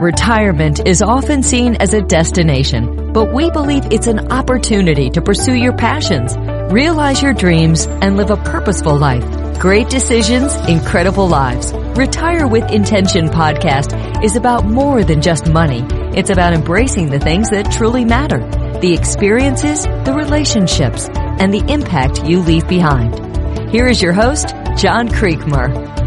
Retirement 0.00 0.88
is 0.88 1.02
often 1.02 1.42
seen 1.42 1.76
as 1.76 1.92
a 1.92 2.00
destination, 2.00 3.12
but 3.12 3.34
we 3.34 3.50
believe 3.50 3.92
it's 3.92 4.06
an 4.06 4.32
opportunity 4.32 5.10
to 5.10 5.20
pursue 5.20 5.52
your 5.52 5.76
passions, 5.76 6.34
realize 6.72 7.20
your 7.20 7.34
dreams, 7.34 7.84
and 7.84 8.16
live 8.16 8.30
a 8.30 8.38
purposeful 8.38 8.96
life. 8.96 9.22
Great 9.58 9.90
decisions, 9.90 10.54
incredible 10.66 11.28
lives. 11.28 11.74
Retire 11.98 12.48
with 12.48 12.70
Intention 12.70 13.28
podcast 13.28 14.24
is 14.24 14.36
about 14.36 14.64
more 14.64 15.04
than 15.04 15.20
just 15.20 15.52
money. 15.52 15.84
It's 16.16 16.30
about 16.30 16.54
embracing 16.54 17.10
the 17.10 17.20
things 17.20 17.50
that 17.50 17.70
truly 17.70 18.06
matter, 18.06 18.38
the 18.80 18.94
experiences, 18.94 19.82
the 19.82 20.14
relationships, 20.16 21.10
and 21.12 21.52
the 21.52 21.70
impact 21.70 22.24
you 22.24 22.40
leave 22.40 22.66
behind. 22.66 23.68
Here 23.70 23.86
is 23.86 24.00
your 24.00 24.14
host, 24.14 24.48
John 24.78 25.10
Creekmur. 25.10 25.99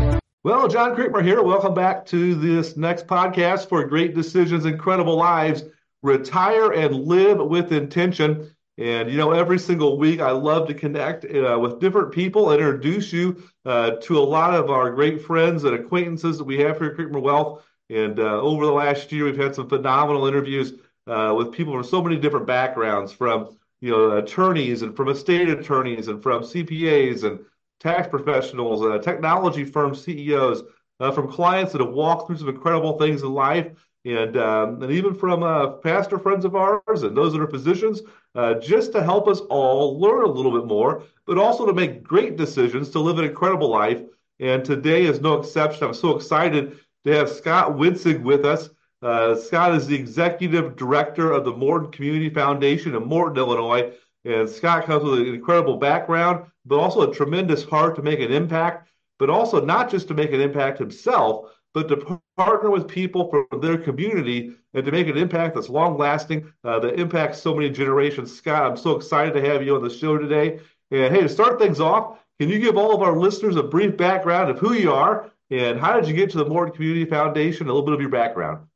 Well, 0.46 0.68
John 0.68 0.94
Creekmur 0.94 1.24
here. 1.24 1.42
Welcome 1.42 1.74
back 1.74 2.06
to 2.08 2.36
this 2.36 2.76
next 2.76 3.08
podcast 3.08 3.70
for 3.70 3.82
Great 3.86 4.14
Decisions, 4.14 4.66
Incredible 4.66 5.16
Lives. 5.16 5.64
Retire 6.02 6.74
and 6.74 6.94
live 6.94 7.38
with 7.38 7.72
intention. 7.72 8.54
And, 8.78 9.10
you 9.10 9.16
know, 9.16 9.32
every 9.32 9.58
single 9.58 9.98
week 9.98 10.20
I 10.20 10.32
love 10.32 10.68
to 10.68 10.74
connect 10.74 11.24
uh, 11.24 11.58
with 11.62 11.80
different 11.80 12.12
people, 12.12 12.52
and 12.52 12.60
introduce 12.60 13.14
you 13.14 13.42
uh, 13.66 13.92
to 14.02 14.18
a 14.18 14.20
lot 14.20 14.54
of 14.54 14.70
our 14.70 14.92
great 14.92 15.22
friends 15.22 15.64
and 15.64 15.76
acquaintances 15.76 16.40
that 16.40 16.44
we 16.44 16.60
have 16.60 16.78
here 16.78 16.88
at 16.88 16.98
Creekmur 16.98 17.22
Wealth. 17.22 17.64
And 17.90 18.20
uh, 18.20 18.42
over 18.42 18.66
the 18.66 18.74
last 18.74 19.14
year, 19.14 19.24
we've 19.24 19.38
had 19.38 19.56
some 19.56 19.70
phenomenal 19.70 20.28
interviews 20.28 20.74
uh, 21.08 21.34
with 21.38 21.54
people 21.54 21.72
from 21.72 21.86
so 21.86 22.04
many 22.04 22.18
different 22.18 22.48
backgrounds 22.48 23.14
from, 23.14 23.58
you 23.80 23.92
know, 23.92 24.18
attorneys 24.18 24.82
and 24.82 24.94
from 24.94 25.08
estate 25.08 25.48
attorneys 25.48 26.10
and 26.10 26.22
from 26.22 26.44
CPAs 26.44 27.24
and 27.24 27.40
tax 27.84 28.08
professionals, 28.08 28.82
uh, 28.82 28.98
technology 28.98 29.66
firm 29.66 29.94
CEOs, 29.94 30.64
uh, 31.00 31.12
from 31.12 31.32
clients 31.32 31.74
that 31.74 31.82
have 31.82 31.94
walked 31.94 32.28
through 32.28 32.38
some 32.38 32.50
incredible 32.50 32.98
things 32.98 33.22
in 33.22 33.34
life, 33.34 33.68
and 34.06 34.38
um, 34.38 34.82
and 34.82 34.92
even 34.92 35.14
from 35.14 35.44
uh, 35.44 35.68
pastor 35.68 36.18
friends 36.18 36.46
of 36.46 36.56
ours 36.56 37.04
and 37.04 37.16
those 37.16 37.34
that 37.34 37.42
are 37.42 37.48
physicians, 37.48 38.02
uh, 38.36 38.56
just 38.56 38.92
to 38.92 39.04
help 39.04 39.28
us 39.28 39.40
all 39.50 40.00
learn 40.00 40.24
a 40.24 40.32
little 40.32 40.52
bit 40.52 40.66
more, 40.66 41.04
but 41.26 41.38
also 41.38 41.66
to 41.66 41.74
make 41.74 42.04
great 42.04 42.36
decisions 42.36 42.90
to 42.90 43.00
live 43.00 43.20
an 43.20 43.26
incredible 43.26 43.70
life. 43.70 44.02
And 44.40 44.66
today 44.66 45.06
is 45.06 45.22
no 45.22 45.40
exception. 45.40 45.86
I'm 45.86 45.94
so 45.94 46.16
excited 46.16 46.80
to 47.06 47.12
have 47.12 47.30
Scott 47.30 47.72
Witzig 47.72 48.22
with 48.22 48.46
us. 48.46 48.70
Uh, 49.02 49.36
Scott 49.36 49.76
is 49.76 49.88
the 49.88 49.96
executive 49.96 50.76
director 50.76 51.32
of 51.32 51.46
the 51.46 51.52
Morton 51.52 51.92
Community 51.92 52.30
Foundation 52.30 52.96
in 52.96 53.06
Morton, 53.06 53.38
Illinois. 53.38 53.94
And 54.26 54.50
Scott 54.50 54.86
comes 54.86 55.04
with 55.04 55.20
an 55.20 55.34
incredible 55.34 55.78
background, 55.78 56.46
but 56.66 56.80
also 56.80 57.02
a 57.02 57.14
tremendous 57.14 57.64
heart 57.64 57.96
to 57.96 58.02
make 58.02 58.20
an 58.20 58.32
impact, 58.32 58.90
but 59.20 59.30
also 59.30 59.64
not 59.64 59.90
just 59.90 60.08
to 60.08 60.14
make 60.14 60.32
an 60.32 60.42
impact 60.42 60.80
himself, 60.80 61.52
but 61.74 61.88
to 61.90 62.22
partner 62.38 62.70
with 62.70 62.88
people 62.88 63.30
from 63.30 63.60
their 63.60 63.78
community 63.78 64.56
and 64.74 64.86
to 64.86 64.92
make 64.92 65.08
an 65.08 65.18
impact 65.18 65.56
that's 65.56 65.70
long 65.70 65.98
lasting, 65.98 66.52
uh, 66.64 66.80
that 66.80 67.00
impacts 67.00 67.42
so 67.42 67.54
many 67.54 67.70
generations. 67.70 68.34
Scott, 68.34 68.64
I'm 68.64 68.78
so 68.78 68.96
excited 68.96 69.34
to 69.34 69.42
have 69.42 69.64
you 69.64 69.76
on 69.76 69.84
the 69.84 69.90
show 69.90 70.18
today. 70.18 70.60
And 70.92 71.14
hey, 71.14 71.22
to 71.22 71.30
start 71.30 71.60
things 71.60 71.80
off, 71.80 72.20
can 72.40 72.50
you 72.50 72.60
give 72.60 72.78
all 72.78 72.96
of 72.96 73.02
our 73.02 73.18
listeners 73.18 73.56
a 73.56 73.64
brief 73.64 73.98
background 73.98 74.50
of 74.50 74.60
who 74.60 74.74
you 74.74 74.94
are 74.94 75.32
and 75.50 75.80
how 75.80 76.00
did 76.00 76.08
you 76.08 76.16
get 76.16 76.30
to 76.32 76.38
the 76.38 76.46
Morton 76.46 76.74
Community 76.74 77.06
Foundation? 77.06 77.68
A 77.68 77.74
little 77.74 77.86
bit 77.86 77.94
of 77.94 78.02
your 78.02 78.10
background. 78.10 78.68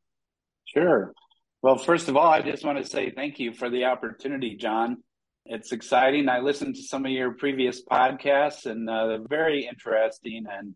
Sure. 0.66 1.14
Well, 1.62 1.78
first 1.78 2.08
of 2.08 2.16
all, 2.16 2.28
I 2.28 2.42
just 2.42 2.64
want 2.64 2.78
to 2.78 2.86
say 2.86 3.10
thank 3.10 3.40
you 3.40 3.52
for 3.54 3.70
the 3.70 3.86
opportunity, 3.86 4.56
John. 4.56 5.04
It's 5.50 5.72
exciting. 5.72 6.30
I 6.30 6.40
listened 6.40 6.76
to 6.76 6.84
some 6.84 7.06
of 7.06 7.12
your 7.12 7.32
previous 7.32 7.84
podcasts 7.84 8.66
and 8.66 8.90
uh, 8.90 9.08
they're 9.08 9.28
very 9.28 9.68
interesting. 9.68 10.46
And 10.52 10.76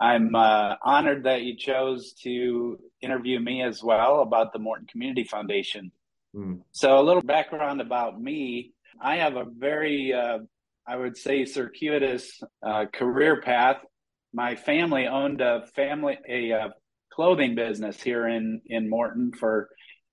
I'm 0.00 0.34
uh, 0.34 0.76
honored 0.82 1.24
that 1.24 1.42
you 1.42 1.56
chose 1.56 2.14
to 2.22 2.78
interview 3.00 3.40
me 3.40 3.62
as 3.62 3.82
well 3.82 4.22
about 4.22 4.52
the 4.52 4.58
Morton 4.58 4.86
Community 4.86 5.24
Foundation. 5.24 5.92
Mm. 6.34 6.62
So, 6.70 6.98
a 6.98 7.02
little 7.02 7.22
background 7.22 7.80
about 7.80 8.20
me 8.20 8.72
I 9.00 9.16
have 9.16 9.36
a 9.36 9.44
very, 9.44 10.12
uh, 10.12 10.38
I 10.86 10.96
would 10.96 11.16
say, 11.16 11.44
circuitous 11.44 12.40
uh, 12.62 12.86
career 12.92 13.40
path. 13.40 13.78
My 14.32 14.56
family 14.56 15.06
owned 15.06 15.40
a 15.40 15.66
family, 15.74 16.18
a 16.28 16.52
uh, 16.52 16.68
clothing 17.12 17.54
business 17.54 18.00
here 18.00 18.26
in, 18.26 18.62
in 18.66 18.88
Morton 18.88 19.32
for 19.32 19.68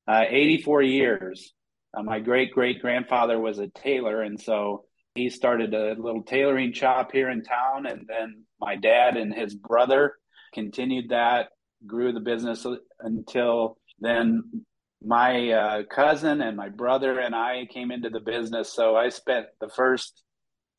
uh, 0.08 0.26
84 0.28 0.82
years. 0.84 1.54
Uh, 1.96 2.04
my 2.04 2.20
great 2.20 2.52
great 2.54 2.82
grandfather 2.82 3.40
was 3.40 3.60
a 3.60 3.68
tailor, 3.68 4.22
and 4.22 4.40
so 4.40 4.86
he 5.16 5.30
started 5.30 5.74
a 5.74 5.96
little 6.00 6.24
tailoring 6.24 6.74
shop 6.74 7.12
here 7.12 7.30
in 7.30 7.44
town. 7.44 7.86
And 7.86 8.06
then 8.08 8.44
my 8.60 8.76
dad 8.76 9.18
and 9.18 9.34
his 9.34 9.54
brother 9.54 10.14
continued 10.54 11.10
that, 11.10 11.50
grew 11.86 12.14
the 12.14 12.20
business 12.20 12.66
until 13.00 13.78
then. 14.00 14.64
My 15.02 15.50
uh, 15.52 15.84
cousin 15.84 16.42
and 16.42 16.58
my 16.58 16.70
brother 16.70 17.20
and 17.20 17.34
I 17.34 17.68
came 17.72 17.90
into 17.90 18.10
the 18.10 18.20
business. 18.20 18.74
So 18.74 18.98
I 18.98 19.10
spent 19.10 19.46
the 19.62 19.70
first 19.70 20.24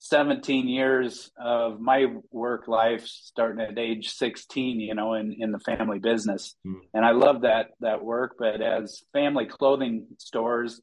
17 0.01 0.69
years 0.69 1.31
of 1.39 1.81
my 1.81 2.07
work 2.31 2.69
life 2.69 3.07
starting 3.07 3.61
at 3.61 3.79
age 3.79 4.09
16 4.09 4.81
you 4.81 4.95
know 4.95 5.13
in, 5.13 5.37
in 5.39 5.53
the 5.53 5.59
family 5.59 5.99
business 5.99 6.55
mm. 6.67 6.81
and 6.95 7.05
i 7.05 7.11
love 7.11 7.43
that 7.43 7.67
that 7.81 8.03
work 8.03 8.37
but 8.39 8.63
as 8.63 9.03
family 9.13 9.45
clothing 9.45 10.07
stores 10.17 10.81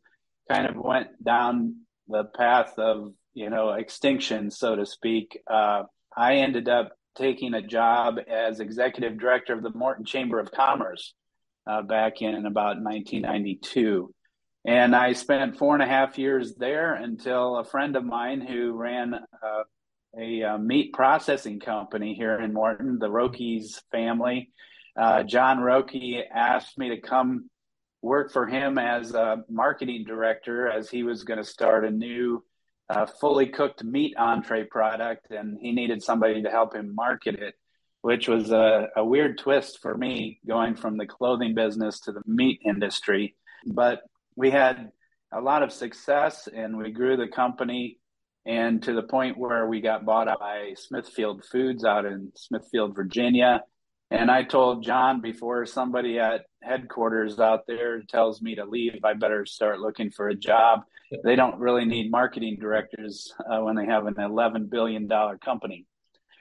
kind 0.50 0.68
of 0.68 0.76
went 0.76 1.24
down 1.24 1.82
the 2.08 2.24
path 2.24 2.74
of 2.78 3.14
you 3.34 3.50
know 3.50 3.72
extinction, 3.72 4.52
so 4.52 4.76
to 4.76 4.86
speak. 4.86 5.40
Uh, 5.50 5.84
I 6.16 6.36
ended 6.38 6.70
up 6.70 6.92
taking 7.16 7.54
a 7.54 7.62
job 7.62 8.18
as 8.28 8.60
executive 8.60 9.20
director 9.20 9.54
of 9.54 9.64
the 9.64 9.74
Morton 9.74 10.06
Chamber 10.06 10.40
of 10.40 10.52
Commerce 10.52 11.14
uh, 11.66 11.82
back 11.82 12.22
in 12.22 12.46
about 12.46 12.82
1992. 12.82 14.14
And 14.66 14.96
I 14.96 15.14
spent 15.14 15.58
four 15.58 15.74
and 15.74 15.84
a 15.84 15.88
half 15.88 16.18
years 16.18 16.56
there 16.56 16.94
until 16.94 17.58
a 17.58 17.64
friend 17.64 17.96
of 17.96 18.04
mine 18.04 18.42
who 18.42 18.74
ran 18.74 19.14
uh, 19.14 19.64
a, 20.20 20.42
a, 20.42 20.58
meat 20.58 20.94
processing 20.94 21.60
company 21.60 22.16
here 22.16 22.38
in 22.40 22.54
Morton, 22.54 23.00
the 23.00 23.08
Rokies 23.08 23.82
family, 23.92 24.52
uh, 24.98 25.24
John 25.24 25.60
Rokie 25.60 26.24
asked 26.34 26.78
me 26.78 26.90
to 26.90 27.00
come 27.00 27.50
work 28.08 28.32
for 28.32 28.48
him 28.48 28.78
as 28.78 29.14
a 29.14 29.44
marketing 29.50 30.06
director 30.08 30.70
as 30.70 30.90
he 30.90 31.04
was 31.04 31.24
going 31.24 31.38
to 31.38 31.44
start 31.44 31.86
a 31.86 31.92
new 31.92 32.44
uh, 32.90 33.06
fully 33.06 33.48
cooked 33.48 33.84
meat 33.84 34.16
entree 34.18 34.64
product 34.64 35.32
and 35.32 35.58
he 35.62 35.72
needed 35.72 36.02
somebody 36.02 36.42
to 36.42 36.50
help 36.50 36.74
him 36.74 36.96
market 36.96 37.36
it 37.36 37.56
which 38.02 38.28
was 38.28 38.52
a, 38.52 38.88
a 38.96 39.04
weird 39.04 39.38
twist 39.38 39.82
for 39.82 39.98
me 39.98 40.40
going 40.48 40.76
from 40.76 40.98
the 40.98 41.06
clothing 41.06 41.54
business 41.54 42.00
to 42.00 42.12
the 42.12 42.22
meat 42.26 42.62
industry. 42.66 43.36
But 43.66 44.02
we 44.36 44.50
had 44.52 44.92
a 45.34 45.42
lot 45.42 45.64
of 45.64 45.74
success 45.74 46.48
and 46.48 46.78
we 46.78 46.92
grew 46.92 47.18
the 47.18 47.28
company 47.28 47.98
and 48.46 48.82
to 48.84 48.94
the 48.94 49.04
point 49.04 49.38
where 49.38 49.68
we 49.68 49.82
got 49.82 50.06
bought 50.06 50.28
by 50.40 50.74
smithfield 50.78 51.44
foods 51.44 51.84
out 51.84 52.06
in 52.06 52.32
smithfield 52.34 52.96
virginia 52.96 53.62
and 54.10 54.32
I 54.32 54.44
told 54.44 54.84
John 54.84 55.20
before 55.22 55.66
somebody 55.66 56.18
at 56.20 56.46
headquarters 56.64 57.40
out 57.40 57.68
there 57.68 58.02
tells 58.04 58.42
me 58.42 58.56
to 58.56 58.66
leave, 58.66 59.04
I 59.04 59.14
better 59.14 59.46
start 59.46 59.80
looking 59.80 60.12
for 60.12 60.30
a 60.30 60.36
job. 60.36 60.82
They 61.24 61.36
don't 61.36 61.60
really 61.60 61.86
need 61.86 62.10
marketing 62.10 62.58
directors 62.60 63.34
uh, 63.52 63.60
when 63.60 63.76
they 63.76 63.86
have 63.86 64.06
an 64.06 64.16
$11 64.16 64.70
billion 64.70 65.10
company. 65.44 65.86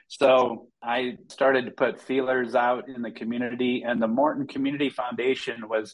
So 0.07 0.67
I 0.81 1.17
started 1.29 1.65
to 1.65 1.71
put 1.71 1.99
feelers 1.99 2.55
out 2.55 2.87
in 2.87 3.01
the 3.01 3.11
community, 3.11 3.83
and 3.85 4.01
the 4.01 4.07
Morton 4.07 4.47
Community 4.47 4.89
Foundation 4.89 5.67
was 5.67 5.93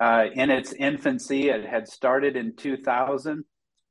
uh, 0.00 0.26
in 0.32 0.50
its 0.50 0.72
infancy. 0.72 1.50
It 1.50 1.66
had 1.66 1.86
started 1.86 2.36
in 2.36 2.56
2000, 2.56 3.44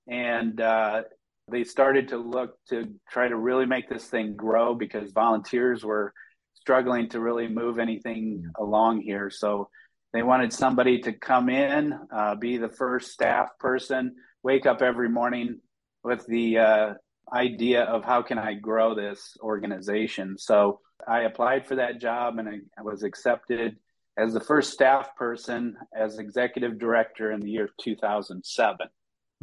and 0.08 0.60
uh, 0.60 1.04
they 1.52 1.64
started 1.64 2.08
to 2.08 2.18
look 2.18 2.58
to 2.70 2.88
try 3.12 3.28
to 3.28 3.36
really 3.36 3.68
make 3.68 3.88
this 3.88 4.06
thing 4.06 4.36
grow 4.36 4.74
because 4.74 5.12
volunteers 5.12 5.86
were 5.86 6.14
struggling 6.62 7.10
to 7.10 7.20
really 7.20 7.48
move 7.48 7.80
anything 7.80 8.46
along 8.58 9.02
here. 9.02 9.30
So 9.30 9.68
they 10.14 10.22
wanted 10.22 10.54
somebody 10.54 11.00
to 11.00 11.12
come 11.12 11.50
in, 11.50 11.98
uh, 12.16 12.36
be 12.36 12.58
the 12.58 12.70
first 12.70 13.12
staff 13.12 13.50
person, 13.60 14.16
wake 14.44 14.66
up 14.66 14.82
every 14.82 15.10
morning 15.10 15.60
with 16.04 16.26
the 16.28 16.60
uh, 16.60 16.94
idea 17.34 17.84
of 17.84 18.06
how 18.06 18.22
can 18.22 18.38
I 18.38 18.54
grow 18.54 18.94
this 18.94 19.36
organization. 19.42 20.38
So 20.38 20.82
I 21.08 21.22
applied 21.22 21.66
for 21.66 21.76
that 21.76 22.00
job 22.00 22.38
and 22.38 22.48
I, 22.48 22.60
I 22.78 22.84
was 22.84 23.04
accepted 23.04 23.78
as 24.18 24.34
the 24.34 24.40
first 24.40 24.72
staff 24.72 25.16
person 25.16 25.76
as 25.96 26.20
executive 26.20 26.78
director 26.78 27.32
in 27.32 27.40
the 27.40 27.50
year 27.50 27.70
2007. 27.82 28.88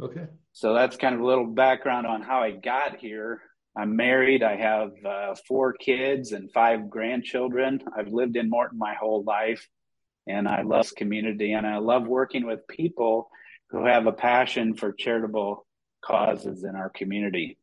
Okay. 0.01 0.27
So 0.53 0.73
that's 0.73 0.95
kind 0.95 1.15
of 1.15 1.21
a 1.21 1.25
little 1.25 1.47
background 1.47 2.07
on 2.07 2.21
how 2.21 2.39
I 2.41 2.51
got 2.51 2.97
here. 2.97 3.41
I'm 3.77 3.95
married. 3.95 4.43
I 4.43 4.55
have 4.55 4.91
uh, 5.05 5.35
four 5.47 5.73
kids 5.73 6.31
and 6.31 6.51
five 6.51 6.89
grandchildren. 6.89 7.81
I've 7.95 8.09
lived 8.09 8.35
in 8.35 8.49
Morton 8.49 8.77
my 8.77 8.95
whole 8.95 9.23
life, 9.23 9.67
and 10.27 10.47
I 10.47 10.63
love 10.63 10.93
community, 10.95 11.53
and 11.53 11.65
I 11.65 11.77
love 11.77 12.07
working 12.07 12.45
with 12.45 12.67
people 12.67 13.29
who 13.69 13.85
have 13.85 14.07
a 14.07 14.11
passion 14.11 14.75
for 14.75 14.91
charitable 14.91 15.65
causes 16.01 16.63
in 16.63 16.75
our 16.75 16.89
community. 16.89 17.57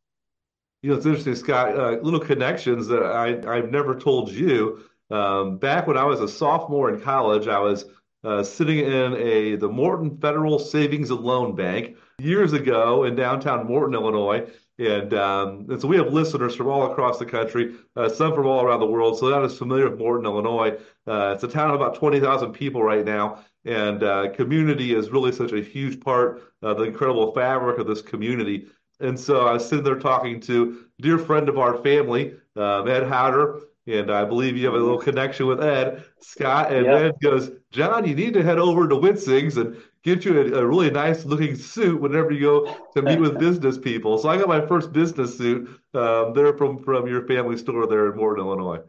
You 0.83 0.91
know, 0.91 0.97
it's 0.97 1.07
interesting, 1.07 1.35
Scott. 1.35 1.77
Uh, 1.77 1.99
little 2.03 2.21
connections 2.21 2.87
that 2.89 3.03
I 3.03 3.57
I've 3.57 3.71
never 3.71 3.99
told 3.99 4.31
you. 4.31 4.85
Um, 5.11 5.59
back 5.59 5.87
when 5.87 5.97
I 5.97 6.05
was 6.05 6.21
a 6.21 6.29
sophomore 6.29 6.93
in 6.93 7.01
college, 7.01 7.49
I 7.49 7.59
was 7.59 7.87
uh, 8.25 8.43
sitting 8.43 8.79
in 8.79 9.15
a 9.15 9.57
the 9.57 9.69
Morton 9.69 10.19
Federal 10.19 10.59
Savings 10.59 11.11
and 11.11 11.21
Loan 11.21 11.55
Bank 11.55 11.97
years 12.19 12.53
ago 12.53 13.05
in 13.05 13.17
downtown 13.17 13.67
Morton, 13.67 13.95
Illinois. 13.95 14.49
And, 14.79 15.15
um, 15.15 15.67
and 15.71 15.81
so 15.81 15.89
we 15.89 15.97
have 15.97 16.13
listeners 16.13 16.55
from 16.55 16.67
all 16.67 16.91
across 16.91 17.19
the 17.19 17.25
country, 17.25 17.75
uh, 17.97 18.09
some 18.09 18.35
from 18.35 18.47
all 18.47 18.63
around 18.63 18.81
the 18.81 18.87
world. 18.87 19.19
So 19.19 19.29
that 19.31 19.43
is 19.43 19.57
familiar 19.57 19.89
with 19.89 19.99
Morton, 19.99 20.27
Illinois. 20.27 20.77
Uh, 21.07 21.33
it's 21.35 21.45
a 21.45 21.49
town 21.49 21.71
of 21.71 21.77
about 21.77 21.95
20,000 21.95 22.53
people 22.53 22.83
right 22.83 23.05
now. 23.05 23.45
And 23.65 24.03
uh, 24.03 24.31
community 24.35 24.95
is 24.95 25.11
really 25.11 25.33
such 25.33 25.53
a 25.53 25.63
huge 25.63 26.01
part 26.01 26.53
of 26.63 26.79
the 26.79 26.85
incredible 26.85 27.33
fabric 27.33 27.79
of 27.79 27.87
this 27.87 28.03
community. 28.03 28.69
And 29.01 29.19
so 29.19 29.47
I 29.47 29.55
was 29.55 29.69
sitting 29.69 29.85
there 29.85 29.99
talking 29.99 30.41
to 30.43 30.87
a 30.99 31.03
dear 31.03 31.19
friend 31.19 31.49
of 31.49 31.59
our 31.59 31.79
family, 31.83 32.35
um, 32.55 32.89
Ed 32.89 33.05
Howder, 33.05 33.63
and 33.87 34.11
I 34.11 34.25
believe 34.25 34.57
you 34.57 34.67
have 34.67 34.75
a 34.75 34.79
little 34.79 34.99
connection 34.99 35.47
with 35.47 35.63
Ed, 35.63 36.05
Scott. 36.21 36.73
And 36.73 36.87
yep. 36.87 37.03
Ed 37.03 37.13
goes, 37.23 37.51
John, 37.71 38.07
you 38.07 38.15
need 38.15 38.35
to 38.35 38.43
head 38.43 38.59
over 38.59 38.89
to 38.89 38.97
Witzig's 38.97 39.57
and 39.57 39.77
get 40.07 40.25
you 40.25 40.41
a, 40.41 40.61
a, 40.61 40.67
really 40.67 40.89
nice 40.89 41.25
looking 41.25 41.57
suit 41.57 42.01
whenever 42.01 42.31
you 42.31 42.41
go 42.41 42.77
to 42.95 43.03
meet 43.03 43.19
with 43.19 43.39
business 43.39 43.77
people. 43.77 44.17
So 44.19 44.29
I 44.29 44.39
got 44.39 44.49
my 44.49 44.65
first 44.65 44.93
business 44.93 45.37
suit 45.37 45.69
um, 45.95 46.33
there 46.33 46.57
from 46.57 46.83
from 46.83 47.09
your 47.09 47.27
family 47.27 47.59
store 47.59 47.87
there 47.87 48.11
in 48.11 48.17
Morton, 48.17 48.47
Illinois. 48.47 48.81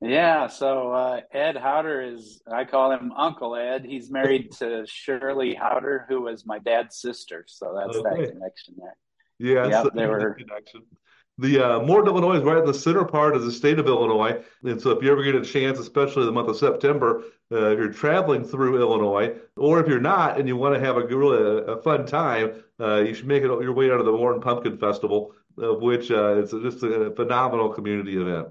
Yeah, 0.00 0.48
so 0.48 0.90
uh, 0.90 1.20
Ed 1.30 1.54
Howder 1.54 2.12
is, 2.12 2.42
I 2.50 2.64
call 2.64 2.90
him 2.90 3.12
Uncle 3.12 3.54
Ed. 3.54 3.84
He's 3.84 4.10
married 4.10 4.50
to 4.58 4.84
Shirley 4.84 5.54
Howder, 5.54 6.06
who 6.08 6.22
was 6.22 6.44
my 6.44 6.58
dad's 6.58 6.96
sister. 6.96 7.44
So 7.46 7.72
that's 7.78 7.96
okay. 7.98 8.22
that 8.22 8.32
connection 8.32 8.74
there. 8.78 8.96
Yeah, 9.38 9.68
yep, 9.68 9.84
so 9.84 9.90
they 9.94 10.06
were. 10.06 10.34
Connection. 10.34 10.82
The 11.38 11.58
uh, 11.58 11.82
Morton, 11.82 12.12
Illinois 12.12 12.36
is 12.36 12.42
right 12.42 12.58
in 12.58 12.66
the 12.66 12.74
center 12.74 13.04
part 13.04 13.34
of 13.34 13.44
the 13.44 13.52
state 13.52 13.78
of 13.78 13.86
Illinois. 13.86 14.42
And 14.64 14.80
so 14.80 14.90
if 14.90 15.02
you 15.02 15.10
ever 15.10 15.22
get 15.22 15.34
a 15.34 15.42
chance, 15.42 15.78
especially 15.78 16.26
the 16.26 16.32
month 16.32 16.48
of 16.48 16.58
September, 16.58 17.24
uh, 17.50 17.70
if 17.70 17.78
you're 17.78 17.92
traveling 17.92 18.44
through 18.44 18.80
Illinois, 18.80 19.34
or 19.56 19.80
if 19.80 19.88
you're 19.88 20.00
not 20.00 20.38
and 20.38 20.46
you 20.46 20.56
want 20.56 20.74
to 20.74 20.80
have 20.80 20.96
a 20.96 21.06
really 21.06 21.64
a, 21.66 21.76
fun 21.78 22.06
time, 22.06 22.62
uh, 22.78 22.96
you 22.96 23.14
should 23.14 23.26
make 23.26 23.42
it 23.42 23.46
your 23.46 23.72
way 23.72 23.90
out 23.90 23.98
of 23.98 24.06
the 24.06 24.12
Morton 24.12 24.42
Pumpkin 24.42 24.76
Festival, 24.76 25.32
of 25.56 25.80
which 25.80 26.10
uh, 26.10 26.36
it's 26.36 26.52
just 26.52 26.82
a 26.82 27.12
phenomenal 27.16 27.70
community 27.70 28.20
event. 28.20 28.48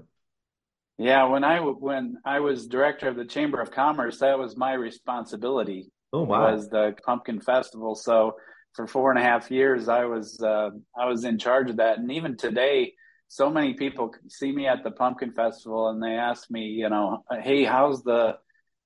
Yeah, 0.98 1.24
when 1.24 1.42
I 1.42 1.58
when 1.60 2.18
I 2.24 2.40
was 2.40 2.66
director 2.66 3.08
of 3.08 3.16
the 3.16 3.24
Chamber 3.24 3.60
of 3.60 3.70
Commerce, 3.70 4.18
that 4.18 4.38
was 4.38 4.56
my 4.56 4.74
responsibility. 4.74 5.90
Oh 6.12 6.26
my! 6.26 6.52
Was 6.52 6.68
the 6.68 6.94
Pumpkin 7.04 7.40
Festival. 7.40 7.94
So 7.94 8.36
for 8.74 8.86
four 8.86 9.10
and 9.10 9.18
a 9.18 9.22
half 9.22 9.50
years, 9.50 9.88
I 9.88 10.04
was 10.04 10.40
uh, 10.42 10.70
I 10.96 11.06
was 11.06 11.24
in 11.24 11.38
charge 11.38 11.70
of 11.70 11.76
that, 11.76 11.98
and 11.98 12.10
even 12.12 12.36
today, 12.36 12.94
so 13.28 13.50
many 13.50 13.74
people 13.74 14.14
see 14.28 14.52
me 14.52 14.66
at 14.66 14.84
the 14.84 14.90
Pumpkin 14.90 15.32
Festival, 15.32 15.88
and 15.88 16.02
they 16.02 16.14
ask 16.14 16.50
me, 16.50 16.66
you 16.66 16.88
know, 16.88 17.24
hey, 17.42 17.64
how's 17.64 18.02
the 18.02 18.36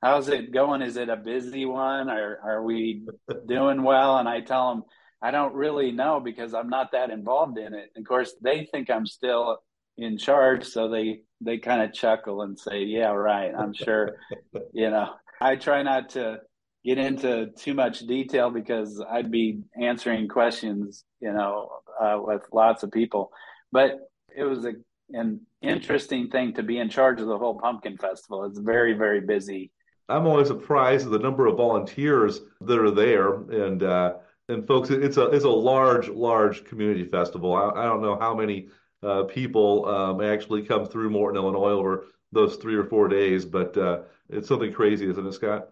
how's 0.02 0.28
it 0.28 0.52
going? 0.52 0.82
Is 0.82 0.96
it 0.96 1.08
a 1.08 1.16
busy 1.16 1.66
one? 1.66 2.08
Are 2.10 2.38
are 2.44 2.62
we 2.62 3.06
doing 3.46 3.82
well? 3.82 4.18
And 4.18 4.28
I 4.28 4.40
tell 4.40 4.70
them 4.70 4.84
I 5.22 5.30
don't 5.30 5.54
really 5.54 5.92
know 5.92 6.20
because 6.20 6.54
I'm 6.54 6.68
not 6.68 6.92
that 6.92 7.10
involved 7.10 7.58
in 7.58 7.74
it. 7.74 7.90
And 7.94 8.04
of 8.04 8.08
course, 8.08 8.34
they 8.42 8.68
think 8.70 8.90
I'm 8.90 9.06
still 9.06 9.58
in 9.96 10.18
charge, 10.18 10.64
so 10.64 10.88
they 10.88 11.20
they 11.40 11.58
kind 11.58 11.82
of 11.82 11.92
chuckle 11.92 12.42
and 12.42 12.58
say, 12.58 12.82
"Yeah, 12.84 13.12
right. 13.12 13.52
I'm 13.56 13.72
sure." 13.72 14.16
you 14.72 14.90
know, 14.90 15.10
I 15.40 15.56
try 15.56 15.82
not 15.82 16.10
to 16.10 16.40
get 16.86 16.98
into 16.98 17.50
too 17.56 17.74
much 17.74 18.00
detail 18.00 18.48
because 18.48 19.02
I'd 19.10 19.30
be 19.30 19.60
answering 19.80 20.28
questions, 20.28 21.04
you 21.20 21.32
know, 21.32 21.68
uh, 22.00 22.18
with 22.20 22.42
lots 22.52 22.84
of 22.84 22.92
people. 22.92 23.32
But 23.72 23.98
it 24.34 24.44
was 24.44 24.64
a, 24.64 24.74
an 25.10 25.40
interesting 25.60 26.30
thing 26.30 26.54
to 26.54 26.62
be 26.62 26.78
in 26.78 26.88
charge 26.88 27.20
of 27.20 27.26
the 27.26 27.36
whole 27.36 27.58
pumpkin 27.58 27.98
festival. 27.98 28.44
It's 28.44 28.60
very, 28.60 28.92
very 28.92 29.20
busy. 29.20 29.72
I'm 30.08 30.28
always 30.28 30.46
surprised 30.46 31.06
at 31.06 31.12
the 31.12 31.18
number 31.18 31.48
of 31.48 31.56
volunteers 31.56 32.40
that 32.60 32.78
are 32.78 32.92
there, 32.92 33.34
and 33.34 33.82
uh, 33.82 34.14
and 34.48 34.64
folks, 34.64 34.90
it's 34.90 35.16
a 35.16 35.26
it's 35.30 35.44
a 35.44 35.48
large, 35.48 36.08
large 36.08 36.64
community 36.64 37.04
festival. 37.04 37.52
I, 37.52 37.70
I 37.70 37.84
don't 37.86 38.02
know 38.02 38.16
how 38.16 38.32
many 38.32 38.68
uh, 39.02 39.24
people 39.24 39.84
um, 39.86 40.20
actually 40.20 40.62
come 40.62 40.86
through 40.86 41.10
Morton, 41.10 41.42
Illinois 41.42 41.72
over 41.72 42.04
those 42.30 42.54
three 42.54 42.76
or 42.76 42.84
four 42.84 43.08
days, 43.08 43.44
but 43.44 43.76
uh, 43.76 44.02
it's 44.28 44.46
something 44.46 44.72
crazy, 44.72 45.10
isn't 45.10 45.26
it, 45.26 45.32
Scott? 45.32 45.70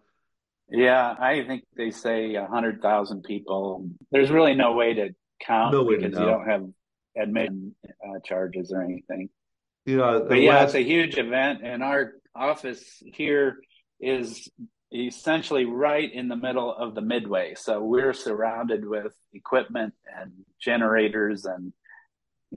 Yeah, 0.69 1.15
I 1.19 1.45
think 1.45 1.65
they 1.77 1.91
say 1.91 2.35
a 2.35 2.47
hundred 2.47 2.81
thousand 2.81 3.23
people. 3.23 3.89
There's 4.11 4.31
really 4.31 4.55
no 4.55 4.73
way 4.73 4.95
to 4.95 5.11
count 5.41 5.73
no 5.73 5.85
way 5.85 5.97
because 5.97 6.19
you 6.19 6.25
don't 6.25 6.49
have 6.49 6.65
admission 7.17 7.75
uh, 7.85 8.19
charges 8.25 8.73
or 8.73 8.83
anything. 8.83 9.29
You 9.87 9.99
know, 9.99 10.25
but 10.27 10.41
yeah, 10.41 10.55
last... 10.55 10.69
it's 10.69 10.75
a 10.77 10.85
huge 10.85 11.19
event, 11.19 11.61
and 11.63 11.83
our 11.83 12.13
office 12.35 13.03
here 13.05 13.59
is 14.01 14.49
essentially 14.93 15.65
right 15.65 16.11
in 16.13 16.29
the 16.29 16.37
middle 16.37 16.75
of 16.75 16.95
the 16.95 17.03
midway. 17.03 17.55
So 17.57 17.83
we're 17.83 18.13
surrounded 18.13 18.87
with 18.87 19.13
equipment 19.33 19.95
and 20.19 20.33
generators 20.61 21.45
and 21.45 21.73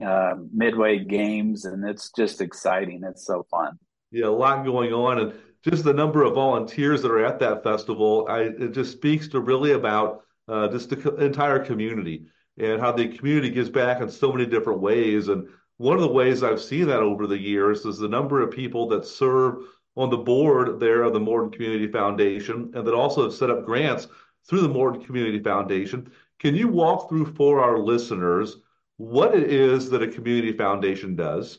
uh, 0.04 0.36
midway 0.52 1.04
games, 1.04 1.64
and 1.64 1.86
it's 1.86 2.10
just 2.16 2.40
exciting. 2.40 3.02
It's 3.04 3.26
so 3.26 3.46
fun. 3.50 3.78
Yeah, 4.10 4.26
a 4.26 4.28
lot 4.28 4.64
going 4.64 4.92
on, 4.92 5.18
and 5.18 5.32
just 5.68 5.84
the 5.84 5.92
number 5.92 6.22
of 6.22 6.34
volunteers 6.34 7.02
that 7.02 7.10
are 7.10 7.24
at 7.24 7.38
that 7.40 7.62
festival, 7.62 8.26
I, 8.28 8.42
it 8.42 8.72
just 8.72 8.92
speaks 8.92 9.28
to 9.28 9.40
really 9.40 9.72
about 9.72 10.24
uh, 10.46 10.68
just 10.68 10.90
the 10.90 11.16
entire 11.16 11.58
community 11.58 12.26
and 12.58 12.80
how 12.80 12.92
the 12.92 13.08
community 13.08 13.50
gives 13.50 13.68
back 13.68 14.00
in 14.00 14.10
so 14.10 14.32
many 14.32 14.46
different 14.46 14.80
ways. 14.80 15.28
And 15.28 15.48
one 15.76 15.96
of 15.96 16.02
the 16.02 16.08
ways 16.08 16.42
I've 16.42 16.60
seen 16.60 16.86
that 16.88 17.00
over 17.00 17.26
the 17.26 17.38
years 17.38 17.84
is 17.84 17.98
the 17.98 18.08
number 18.08 18.42
of 18.42 18.50
people 18.50 18.88
that 18.88 19.06
serve 19.06 19.56
on 19.96 20.10
the 20.10 20.16
board 20.16 20.80
there 20.80 21.02
of 21.02 21.12
the 21.12 21.20
Morton 21.20 21.50
Community 21.50 21.88
Foundation 21.88 22.72
and 22.74 22.86
that 22.86 22.94
also 22.94 23.24
have 23.24 23.34
set 23.34 23.50
up 23.50 23.64
grants 23.64 24.08
through 24.48 24.60
the 24.60 24.68
Morton 24.68 25.04
Community 25.04 25.42
Foundation. 25.42 26.10
Can 26.38 26.54
you 26.54 26.68
walk 26.68 27.08
through 27.08 27.26
for 27.34 27.60
our 27.60 27.78
listeners 27.78 28.56
what 28.96 29.34
it 29.34 29.52
is 29.52 29.90
that 29.90 30.02
a 30.02 30.08
community 30.08 30.52
foundation 30.52 31.14
does? 31.14 31.58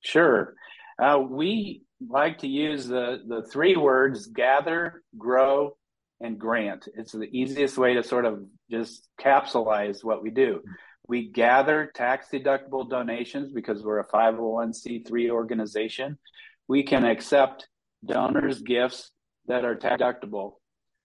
Sure. 0.00 0.54
Uh, 1.00 1.18
we 1.28 1.82
like 2.06 2.38
to 2.38 2.48
use 2.48 2.86
the, 2.86 3.22
the 3.26 3.42
three 3.42 3.76
words 3.76 4.26
gather, 4.26 5.02
grow, 5.16 5.76
and 6.20 6.38
grant. 6.38 6.88
It's 6.94 7.12
the 7.12 7.28
easiest 7.32 7.78
way 7.78 7.94
to 7.94 8.02
sort 8.02 8.24
of 8.24 8.44
just 8.70 9.08
capsulize 9.20 10.02
what 10.02 10.22
we 10.22 10.30
do. 10.30 10.62
We 11.06 11.28
gather 11.28 11.90
tax 11.94 12.28
deductible 12.32 12.88
donations 12.88 13.52
because 13.52 13.82
we're 13.82 14.00
a 14.00 14.06
501c3 14.06 15.30
organization. 15.30 16.18
We 16.66 16.82
can 16.82 17.04
accept 17.04 17.68
donors' 18.04 18.60
gifts 18.60 19.10
that 19.46 19.64
are 19.64 19.74
tax 19.74 20.00
deductible. 20.00 20.54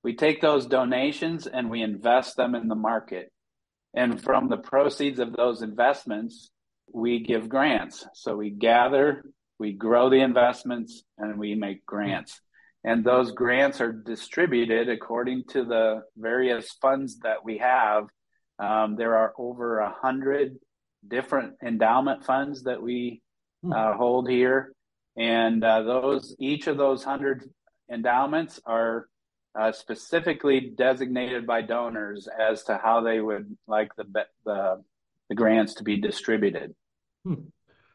We 0.04 0.16
take 0.16 0.42
those 0.42 0.66
donations 0.66 1.48
and 1.48 1.70
we 1.70 1.82
invest 1.82 2.36
them 2.36 2.56
in 2.56 2.68
the 2.68 2.76
market. 2.76 3.32
And 3.94 4.22
from 4.22 4.50
the 4.50 4.58
proceeds 4.58 5.20
of 5.20 5.34
those 5.34 5.62
investments, 5.62 6.50
we 6.92 7.20
give 7.20 7.48
grants. 7.48 8.06
So 8.14 8.36
we 8.36 8.50
gather, 8.50 9.24
we 9.64 9.72
grow 9.72 10.10
the 10.10 10.20
investments 10.20 11.04
and 11.18 11.40
we 11.40 11.56
make 11.56 11.86
grants. 11.86 12.42
And 12.84 13.02
those 13.02 13.32
grants 13.32 13.80
are 13.80 13.94
distributed 13.94 14.90
according 14.90 15.46
to 15.52 15.64
the 15.64 16.02
various 16.18 16.70
funds 16.82 17.20
that 17.20 17.46
we 17.46 17.60
have. 17.60 18.08
Um, 18.60 18.98
there 18.98 19.16
are 19.16 19.34
over 19.38 19.80
a 19.80 19.90
hundred 19.90 20.58
different 21.08 21.54
endowment 21.66 22.26
funds 22.26 22.64
that 22.64 22.82
we 22.82 23.22
hmm. 23.64 23.72
uh, 23.72 23.94
hold 23.94 24.30
here, 24.30 24.74
and 25.16 25.64
uh, 25.64 25.82
those 25.84 26.36
each 26.40 26.68
of 26.68 26.76
those 26.76 27.06
hundred 27.06 27.50
endowments 27.90 28.60
are 28.66 29.08
uh, 29.58 29.72
specifically 29.72 30.74
designated 30.78 31.48
by 31.48 31.62
donors 31.62 32.28
as 32.28 32.64
to 32.66 32.78
how 32.84 33.00
they 33.00 33.22
would 33.22 33.58
like 33.66 33.96
the 33.96 34.06
the, 34.44 34.84
the 35.30 35.36
grants 35.36 35.76
to 35.76 35.84
be 35.84 35.96
distributed. 36.02 36.76
Hmm 37.24 37.46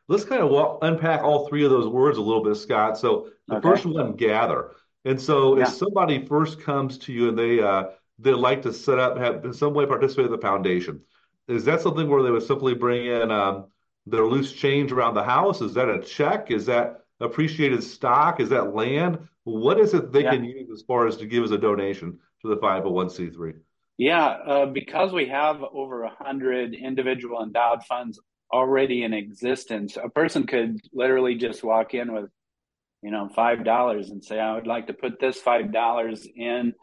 let's 0.08 0.24
kind 0.24 0.42
of 0.42 0.50
walk, 0.50 0.78
unpack 0.82 1.22
all 1.22 1.46
three 1.46 1.64
of 1.64 1.70
those 1.70 1.86
words 1.86 2.18
a 2.18 2.22
little 2.22 2.42
bit, 2.42 2.56
Scott. 2.56 2.98
So 2.98 3.30
the 3.46 3.56
okay. 3.56 3.68
first 3.68 3.86
one, 3.86 4.14
gather. 4.14 4.72
And 5.04 5.20
so 5.20 5.56
yeah. 5.56 5.64
if 5.64 5.68
somebody 5.70 6.26
first 6.26 6.60
comes 6.60 6.98
to 6.98 7.12
you 7.12 7.28
and 7.28 7.38
they 7.38 7.60
uh, 7.60 7.84
they 8.18 8.32
like 8.32 8.62
to 8.62 8.72
set 8.72 8.98
up, 8.98 9.16
have 9.16 9.44
in 9.44 9.52
some 9.52 9.74
way 9.74 9.86
participate 9.86 10.26
in 10.26 10.32
the 10.32 10.38
foundation, 10.38 11.00
is 11.46 11.64
that 11.66 11.80
something 11.80 12.08
where 12.08 12.22
they 12.22 12.30
would 12.30 12.42
simply 12.42 12.74
bring 12.74 13.06
in 13.06 13.30
um, 13.30 13.66
their 14.06 14.26
loose 14.26 14.52
change 14.52 14.90
around 14.90 15.14
the 15.14 15.22
house? 15.22 15.60
Is 15.60 15.74
that 15.74 15.88
a 15.88 16.00
check? 16.00 16.50
Is 16.50 16.66
that 16.66 17.04
appreciated 17.20 17.82
stock? 17.82 18.40
Is 18.40 18.48
that 18.48 18.74
land? 18.74 19.18
What 19.44 19.78
is 19.78 19.94
it 19.94 20.12
they 20.12 20.24
yeah. 20.24 20.32
can 20.32 20.44
use 20.44 20.68
as 20.70 20.82
far 20.82 21.06
as 21.06 21.16
to 21.18 21.26
give 21.26 21.44
as 21.44 21.52
a 21.52 21.58
donation 21.58 22.18
to 22.42 22.48
the 22.48 22.56
501c3? 22.56 23.54
Yeah, 23.96 24.26
uh, 24.26 24.66
because 24.66 25.12
we 25.12 25.26
have 25.28 25.62
over 25.62 26.04
a 26.04 26.10
hundred 26.10 26.74
individual 26.74 27.42
endowed 27.42 27.82
funds 27.84 28.20
already 28.52 29.02
in 29.02 29.12
existence. 29.12 29.96
A 30.02 30.08
person 30.08 30.46
could 30.46 30.80
literally 30.92 31.34
just 31.34 31.62
walk 31.62 31.94
in 31.94 32.12
with, 32.12 32.30
you 33.02 33.10
know, 33.10 33.28
five 33.34 33.64
dollars 33.64 34.10
and 34.10 34.24
say, 34.24 34.38
"I 34.38 34.54
would 34.54 34.66
like 34.66 34.86
to 34.88 34.94
put 34.94 35.20
this 35.20 35.40
five 35.40 35.72
dollars 35.72 36.26
in 36.34 36.74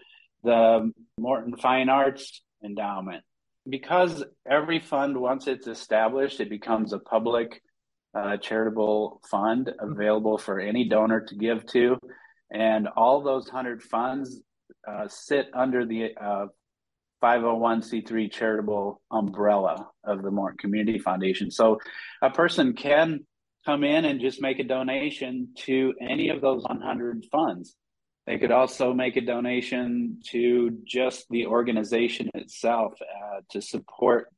the 0.43 0.91
Morton 1.17 1.55
Fine 1.55 1.89
Arts 1.89 2.41
Endowment." 2.63 3.23
Because 3.67 4.23
every 4.47 4.79
fund, 4.79 5.17
once 5.17 5.47
it's 5.47 5.67
established, 5.67 6.39
it 6.39 6.49
becomes 6.49 6.93
a 6.93 6.99
public 6.99 7.61
uh, 8.13 8.37
charitable 8.37 9.21
fund 9.29 9.73
available 9.79 10.37
for 10.37 10.59
any 10.59 10.87
donor 10.87 11.21
to 11.21 11.35
give 11.35 11.65
to, 11.67 11.97
and 12.51 12.87
all 12.87 13.21
those 13.23 13.49
hundred 13.49 13.81
funds 13.81 14.39
uh, 14.87 15.07
sit 15.07 15.47
under 15.53 15.85
the 15.85 16.15
uh, 16.15 16.45
501c3 17.25 18.31
charitable 18.31 19.01
umbrella 19.09 19.87
of 20.03 20.21
the 20.21 20.29
Morton 20.29 20.59
Community 20.59 20.99
Foundation. 20.99 21.49
So 21.49 21.79
a 22.21 22.29
person 22.29 22.73
can 22.73 23.25
come 23.65 23.83
in 23.83 24.05
and 24.05 24.21
just 24.21 24.41
make 24.41 24.59
a 24.59 24.63
donation 24.63 25.49
to 25.57 25.95
any 25.99 26.29
of 26.29 26.39
those 26.41 26.63
100 26.63 27.25
funds. 27.31 27.75
They 28.27 28.37
could 28.37 28.51
also 28.51 28.93
make 28.93 29.17
a 29.17 29.21
donation 29.21 30.19
to 30.27 30.77
just 30.85 31.25
the 31.31 31.47
organization 31.47 32.29
itself 32.35 32.93
uh, 33.01 33.41
to 33.51 33.61
support 33.61 34.31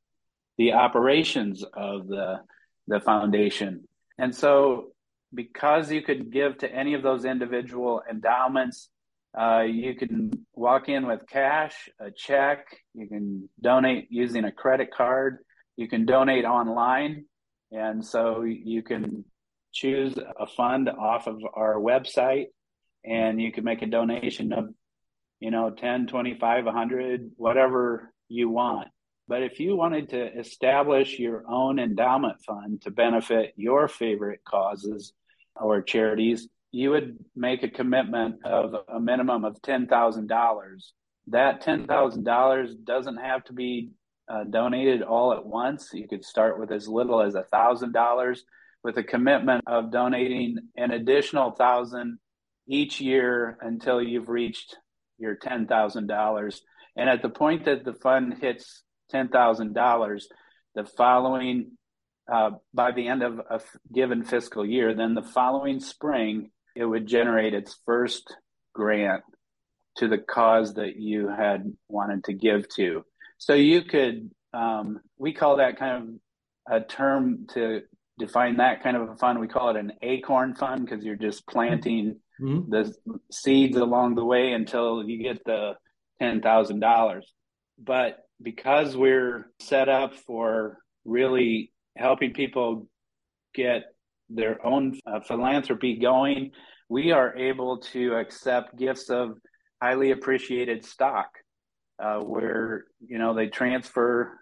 the 0.57 0.73
operations 0.73 1.63
of 1.73 2.07
the 2.07 2.39
the 2.87 3.01
foundation. 3.01 3.83
And 4.17 4.33
so, 4.33 4.91
because 5.33 5.91
you 5.91 6.01
could 6.01 6.31
give 6.31 6.57
to 6.59 6.73
any 6.73 6.93
of 6.93 7.03
those 7.03 7.25
individual 7.25 8.01
endowments, 8.09 8.89
uh, 9.37 9.61
you 9.61 9.95
can 9.95 10.31
walk 10.53 10.89
in 10.89 11.05
with 11.05 11.21
cash, 11.29 11.89
a 11.99 12.09
check. 12.11 12.65
You 12.93 13.07
can 13.07 13.49
donate 13.61 14.07
using 14.09 14.45
a 14.45 14.51
credit 14.51 14.89
card. 14.95 15.39
You 15.75 15.87
can 15.87 16.05
donate 16.05 16.45
online, 16.45 17.25
and 17.71 18.03
so 18.03 18.41
you 18.41 18.81
can 18.81 19.25
choose 19.71 20.15
a 20.17 20.47
fund 20.47 20.89
off 20.89 21.27
of 21.27 21.39
our 21.53 21.75
website 21.75 22.47
and 23.05 23.41
you 23.41 23.51
can 23.51 23.63
make 23.63 23.81
a 23.81 23.85
donation 23.85 24.51
of 24.53 24.69
you 25.39 25.51
know 25.51 25.69
10 25.69 26.07
25 26.07 26.65
100 26.65 27.31
whatever 27.35 28.11
you 28.27 28.49
want 28.49 28.87
but 29.27 29.43
if 29.43 29.59
you 29.59 29.75
wanted 29.75 30.09
to 30.09 30.39
establish 30.39 31.19
your 31.19 31.43
own 31.47 31.79
endowment 31.79 32.37
fund 32.45 32.81
to 32.81 32.91
benefit 32.91 33.53
your 33.55 33.87
favorite 33.87 34.39
causes 34.43 35.13
or 35.55 35.81
charities 35.81 36.47
you 36.77 36.91
would 36.91 37.17
make 37.35 37.63
a 37.63 37.69
commitment 37.69 38.35
of 38.45 38.75
a 38.87 38.99
minimum 38.99 39.43
of 39.43 39.59
$10,000 39.63 40.91
that 41.25 41.63
$10,000 41.63 42.85
doesn't 42.85 43.17
have 43.17 43.43
to 43.45 43.53
be 43.53 43.89
uh, 44.29 44.43
donated 44.43 45.01
all 45.01 45.33
at 45.33 45.43
once 45.43 45.89
you 45.91 46.07
could 46.07 46.23
start 46.23 46.59
with 46.59 46.71
as 46.71 46.87
little 46.87 47.19
as 47.19 47.33
$1,000 47.33 48.39
with 48.83 48.95
a 48.95 49.03
commitment 49.03 49.63
of 49.65 49.91
donating 49.91 50.57
an 50.75 50.91
additional 50.91 51.49
thousand 51.49 52.19
each 52.67 53.01
year 53.01 53.57
until 53.61 53.99
you've 53.99 54.29
reached 54.29 54.77
your 55.17 55.35
$10,000. 55.35 56.59
And 56.95 57.09
at 57.09 57.23
the 57.23 57.29
point 57.29 57.65
that 57.65 57.85
the 57.85 57.93
fund 57.93 58.35
hits 58.39 58.83
$10,000, 59.11 60.23
the 60.75 60.85
following, 60.85 61.71
uh, 62.31 62.51
by 62.71 62.91
the 62.91 63.07
end 63.07 63.23
of 63.23 63.39
a 63.49 63.61
given 63.91 64.23
fiscal 64.23 64.63
year, 64.63 64.93
then 64.93 65.15
the 65.15 65.23
following 65.23 65.79
spring, 65.79 66.51
it 66.77 66.85
would 66.85 67.07
generate 67.07 67.53
its 67.53 67.79
first 67.85 68.35
grant 68.73 69.23
to 69.97 70.07
the 70.07 70.19
cause 70.19 70.75
that 70.75 70.95
you 70.95 71.27
had 71.27 71.73
wanted 71.87 72.23
to 72.25 72.33
give 72.33 72.69
to. 72.75 73.03
So 73.39 73.53
you 73.53 73.81
could, 73.83 74.29
um, 74.53 74.99
we 75.17 75.33
call 75.33 75.57
that 75.57 75.79
kind 75.79 76.19
of 76.67 76.81
a 76.81 76.85
term 76.85 77.47
to 77.53 77.81
define 78.19 78.57
that 78.57 78.83
kind 78.83 78.95
of 78.95 79.09
a 79.09 79.15
fund. 79.15 79.39
We 79.39 79.47
call 79.47 79.71
it 79.71 79.75
an 79.75 79.93
acorn 80.03 80.53
fund 80.53 80.85
because 80.85 81.03
you're 81.03 81.15
just 81.15 81.47
planting 81.47 82.19
mm-hmm. 82.39 82.69
the 82.69 82.93
seeds 83.31 83.77
along 83.77 84.15
the 84.15 84.25
way 84.25 84.53
until 84.53 85.03
you 85.03 85.21
get 85.21 85.43
the 85.45 85.73
ten 86.19 86.41
thousand 86.41 86.79
dollars. 86.79 87.31
But 87.79 88.19
because 88.41 88.95
we're 88.95 89.49
set 89.59 89.89
up 89.89 90.15
for 90.15 90.77
really 91.05 91.71
helping 91.95 92.33
people 92.33 92.87
get 93.55 93.85
their 94.29 94.65
own 94.65 94.99
uh, 95.05 95.19
philanthropy 95.21 95.97
going, 95.97 96.51
we 96.89 97.11
are 97.11 97.35
able 97.35 97.79
to 97.79 98.15
accept 98.15 98.77
gifts 98.77 99.09
of 99.09 99.37
highly 99.81 100.11
appreciated 100.11 100.85
stock, 100.85 101.29
uh, 102.01 102.19
where 102.19 102.85
you 103.05 103.17
know 103.17 103.33
they 103.33 103.47
transfer 103.47 104.39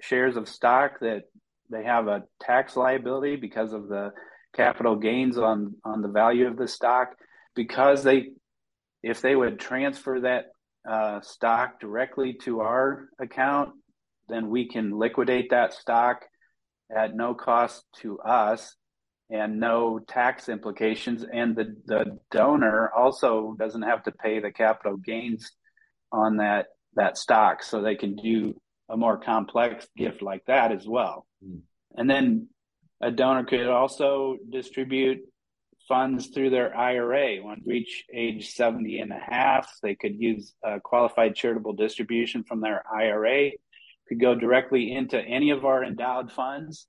shares 0.00 0.36
of 0.36 0.48
stock 0.48 1.00
that 1.00 1.22
they 1.70 1.84
have 1.84 2.08
a 2.08 2.22
tax 2.40 2.76
liability 2.76 3.36
because 3.36 3.72
of 3.72 3.88
the 3.88 4.10
capital 4.54 4.96
gains 4.96 5.38
on 5.38 5.74
on 5.84 6.02
the 6.02 6.08
value 6.08 6.46
of 6.46 6.56
the 6.56 6.68
stock. 6.68 7.08
Because 7.54 8.04
they 8.04 8.30
if 9.02 9.20
they 9.20 9.34
would 9.34 9.58
transfer 9.58 10.20
that 10.20 10.46
uh, 10.88 11.20
stock 11.20 11.80
directly 11.80 12.34
to 12.34 12.60
our 12.60 13.08
account 13.20 13.70
then 14.28 14.50
we 14.50 14.68
can 14.68 14.96
liquidate 14.96 15.50
that 15.50 15.72
stock 15.72 16.24
at 16.94 17.14
no 17.14 17.34
cost 17.34 17.84
to 18.00 18.18
us 18.20 18.76
and 19.30 19.60
no 19.60 19.98
tax 19.98 20.48
implications 20.48 21.24
and 21.30 21.54
the, 21.54 21.76
the 21.84 22.18
donor 22.30 22.90
also 22.96 23.54
doesn't 23.58 23.82
have 23.82 24.02
to 24.02 24.12
pay 24.12 24.40
the 24.40 24.50
capital 24.50 24.96
gains 24.96 25.52
on 26.10 26.38
that 26.38 26.68
that 26.94 27.18
stock 27.18 27.62
so 27.62 27.82
they 27.82 27.94
can 27.94 28.16
do 28.16 28.58
a 28.88 28.96
more 28.96 29.18
complex 29.18 29.86
gift 29.96 30.22
like 30.22 30.44
that 30.46 30.72
as 30.72 30.86
well. 30.86 31.26
Mm. 31.44 31.60
And 31.94 32.08
then 32.08 32.48
a 33.00 33.10
donor 33.10 33.44
could 33.44 33.66
also 33.66 34.36
distribute 34.50 35.20
funds 35.86 36.28
through 36.28 36.50
their 36.50 36.76
IRA. 36.76 37.36
When 37.36 37.62
reach 37.64 38.04
age 38.12 38.50
70 38.50 38.98
and 38.98 39.12
a 39.12 39.18
half, 39.18 39.70
they 39.82 39.94
could 39.94 40.20
use 40.20 40.54
a 40.64 40.80
qualified 40.80 41.34
charitable 41.34 41.74
distribution 41.74 42.44
from 42.44 42.60
their 42.60 42.82
IRA, 42.92 43.50
could 44.08 44.20
go 44.20 44.34
directly 44.34 44.92
into 44.92 45.18
any 45.20 45.50
of 45.50 45.64
our 45.64 45.84
endowed 45.84 46.32
funds. 46.32 46.86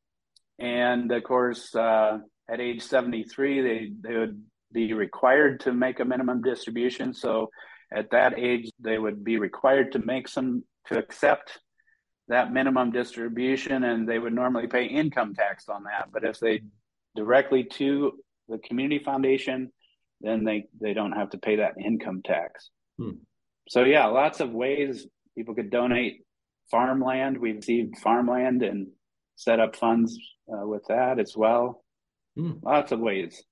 And 0.59 1.11
of 1.11 1.23
course, 1.23 1.73
uh, 1.75 2.19
at 2.49 2.59
age 2.59 2.81
73, 2.81 3.61
they, 3.61 3.91
they 4.01 4.17
would 4.17 4.41
be 4.71 4.93
required 4.93 5.61
to 5.61 5.73
make 5.73 5.99
a 5.99 6.05
minimum 6.05 6.41
distribution. 6.41 7.13
So 7.13 7.49
at 7.93 8.11
that 8.11 8.37
age, 8.37 8.69
they 8.79 8.97
would 8.97 9.23
be 9.23 9.37
required 9.37 9.93
to 9.93 9.99
make 9.99 10.27
some, 10.27 10.63
to 10.87 10.97
accept 10.97 11.59
that 12.27 12.53
minimum 12.53 12.91
distribution 12.91 13.83
and 13.83 14.07
they 14.07 14.19
would 14.19 14.33
normally 14.33 14.67
pay 14.67 14.85
income 14.85 15.33
tax 15.33 15.67
on 15.67 15.83
that. 15.83 16.09
But 16.11 16.23
if 16.23 16.39
they 16.39 16.61
directly 17.15 17.63
to 17.63 18.13
the 18.47 18.59
community 18.59 19.03
foundation, 19.03 19.71
then 20.21 20.43
they, 20.43 20.65
they 20.79 20.93
don't 20.93 21.13
have 21.13 21.31
to 21.31 21.37
pay 21.37 21.57
that 21.57 21.73
income 21.83 22.21
tax. 22.23 22.69
Hmm. 22.99 23.11
So 23.67 23.83
yeah, 23.83 24.05
lots 24.07 24.39
of 24.39 24.51
ways 24.51 25.07
people 25.35 25.55
could 25.55 25.71
donate 25.71 26.21
farmland. 26.69 27.37
We've 27.37 27.55
received 27.55 27.97
farmland 27.97 28.61
and 28.61 28.87
set 29.39 29.59
up 29.59 29.75
funds 29.75 30.17
uh, 30.51 30.65
with 30.65 30.85
that 30.87 31.19
as 31.19 31.35
well. 31.35 31.83
Hmm. 32.35 32.53
Lots 32.61 32.91
of 32.91 32.99
ways. 32.99 33.43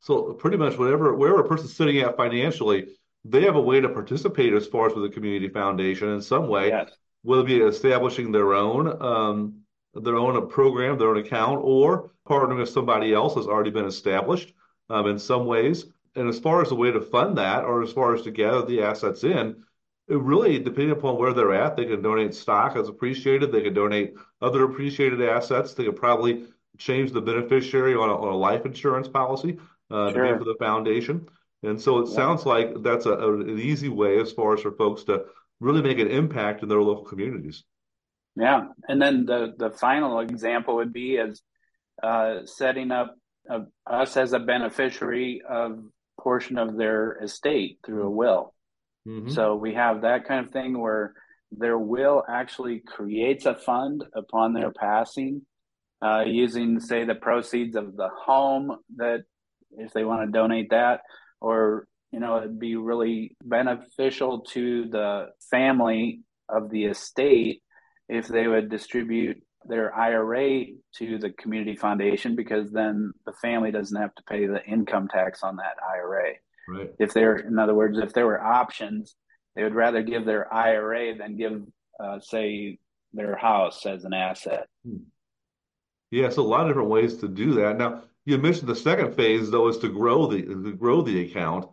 So 0.00 0.32
pretty 0.34 0.56
much 0.56 0.78
whatever 0.78 1.14
wherever 1.14 1.40
a 1.40 1.48
person's 1.48 1.76
sitting 1.76 1.98
at 1.98 2.16
financially, 2.16 2.88
they 3.24 3.42
have 3.42 3.56
a 3.56 3.60
way 3.60 3.80
to 3.80 3.88
participate 3.88 4.52
as 4.52 4.66
far 4.66 4.86
as 4.86 4.94
with 4.94 5.04
the 5.04 5.14
community 5.14 5.48
foundation 5.48 6.08
in 6.08 6.22
some 6.22 6.48
way. 6.48 6.68
Yes 6.68 6.90
will 7.24 7.44
be 7.44 7.58
establishing 7.60 8.32
their 8.32 8.54
own 8.54 9.00
um, 9.02 9.60
their 9.94 10.16
own 10.16 10.48
program, 10.48 10.98
their 10.98 11.10
own 11.10 11.18
account, 11.18 11.60
or 11.62 12.10
partnering 12.26 12.58
with 12.58 12.68
somebody 12.68 13.12
else 13.12 13.34
that's 13.34 13.46
already 13.46 13.70
been 13.70 13.84
established 13.84 14.54
um, 14.88 15.06
in 15.06 15.18
some 15.18 15.44
ways. 15.46 15.84
And 16.14 16.28
as 16.28 16.38
far 16.38 16.62
as 16.62 16.70
the 16.70 16.74
way 16.74 16.90
to 16.90 17.00
fund 17.00 17.38
that, 17.38 17.64
or 17.64 17.82
as 17.82 17.92
far 17.92 18.14
as 18.14 18.22
to 18.22 18.30
gather 18.30 18.64
the 18.64 18.82
assets 18.82 19.24
in, 19.24 19.62
really 20.08 20.58
depending 20.58 20.92
upon 20.92 21.18
where 21.18 21.32
they're 21.32 21.54
at, 21.54 21.76
they 21.76 21.84
can 21.84 22.02
donate 22.02 22.34
stock 22.34 22.76
as 22.76 22.88
appreciated. 22.88 23.52
They 23.52 23.62
can 23.62 23.74
donate 23.74 24.14
other 24.40 24.64
appreciated 24.64 25.22
assets. 25.22 25.74
They 25.74 25.84
could 25.84 25.96
probably 25.96 26.46
change 26.78 27.12
the 27.12 27.20
beneficiary 27.20 27.94
on 27.94 28.08
a, 28.08 28.16
on 28.16 28.28
a 28.28 28.36
life 28.36 28.66
insurance 28.66 29.08
policy 29.08 29.58
uh, 29.90 30.12
sure. 30.12 30.26
to 30.26 30.32
be 30.32 30.38
for 30.38 30.44
the 30.44 30.56
foundation. 30.58 31.28
And 31.62 31.80
so 31.80 31.98
it 31.98 32.08
yeah. 32.08 32.16
sounds 32.16 32.44
like 32.44 32.82
that's 32.82 33.06
a, 33.06 33.12
a, 33.12 33.40
an 33.40 33.58
easy 33.58 33.88
way 33.88 34.18
as 34.18 34.32
far 34.32 34.54
as 34.54 34.62
for 34.62 34.72
folks 34.72 35.04
to 35.04 35.26
really 35.60 35.82
make 35.82 35.98
an 35.98 36.08
impact 36.08 36.62
in 36.62 36.68
their 36.68 36.82
local 36.82 37.04
communities. 37.04 37.62
Yeah, 38.34 38.68
and 38.88 39.00
then 39.00 39.26
the 39.26 39.54
the 39.56 39.70
final 39.70 40.20
example 40.20 40.76
would 40.76 40.92
be 40.92 41.18
as 41.18 41.42
uh, 42.02 42.46
setting 42.46 42.90
up 42.90 43.14
us 43.86 44.16
as 44.16 44.32
a 44.32 44.38
beneficiary 44.38 45.42
of 45.48 45.84
portion 46.18 46.58
of 46.58 46.76
their 46.76 47.18
estate 47.22 47.78
through 47.84 48.04
a 48.04 48.10
will. 48.10 48.51
Mm-hmm. 49.06 49.30
So 49.30 49.56
we 49.56 49.74
have 49.74 50.02
that 50.02 50.26
kind 50.26 50.46
of 50.46 50.52
thing 50.52 50.78
where 50.78 51.14
their 51.50 51.78
will 51.78 52.22
actually 52.28 52.80
creates 52.80 53.46
a 53.46 53.54
fund 53.54 54.04
upon 54.14 54.54
their 54.54 54.70
passing, 54.70 55.42
uh, 56.00 56.24
using 56.26 56.80
say 56.80 57.04
the 57.04 57.14
proceeds 57.14 57.76
of 57.76 57.96
the 57.96 58.08
home 58.08 58.76
that 58.96 59.24
if 59.72 59.92
they 59.92 60.04
want 60.04 60.26
to 60.26 60.32
donate 60.32 60.70
that, 60.70 61.00
or 61.40 61.86
you 62.12 62.20
know, 62.20 62.38
it'd 62.38 62.58
be 62.58 62.76
really 62.76 63.36
beneficial 63.42 64.40
to 64.40 64.88
the 64.88 65.26
family 65.50 66.20
of 66.48 66.70
the 66.70 66.84
estate 66.84 67.62
if 68.08 68.28
they 68.28 68.46
would 68.46 68.68
distribute 68.68 69.42
their 69.64 69.94
IRA 69.94 70.64
to 70.96 71.18
the 71.18 71.30
community 71.30 71.76
foundation 71.76 72.36
because 72.36 72.70
then 72.70 73.12
the 73.24 73.32
family 73.40 73.70
doesn't 73.70 74.00
have 74.00 74.14
to 74.16 74.22
pay 74.24 74.46
the 74.46 74.62
income 74.64 75.08
tax 75.08 75.42
on 75.42 75.56
that 75.56 75.76
IRA. 75.94 76.34
Right. 76.68 76.92
If 76.98 77.12
they're, 77.12 77.36
in 77.36 77.58
other 77.58 77.74
words, 77.74 77.98
if 77.98 78.12
there 78.12 78.26
were 78.26 78.42
options, 78.42 79.16
they 79.56 79.62
would 79.62 79.74
rather 79.74 80.02
give 80.02 80.24
their 80.24 80.52
IRA 80.52 81.16
than 81.16 81.36
give, 81.36 81.62
uh, 82.02 82.20
say, 82.20 82.78
their 83.12 83.36
house 83.36 83.84
as 83.86 84.04
an 84.04 84.12
asset. 84.12 84.66
Hmm. 84.86 84.98
Yeah, 86.10 86.28
so 86.28 86.42
a 86.42 86.44
lot 86.44 86.62
of 86.62 86.68
different 86.68 86.90
ways 86.90 87.16
to 87.18 87.28
do 87.28 87.54
that. 87.54 87.78
Now, 87.78 88.04
you 88.24 88.38
mentioned 88.38 88.68
the 88.68 88.76
second 88.76 89.14
phase 89.14 89.50
though 89.50 89.68
is 89.68 89.78
to 89.78 89.88
grow 89.88 90.26
the 90.26 90.42
to 90.42 90.72
grow 90.74 91.02
the 91.02 91.24
account. 91.24 91.68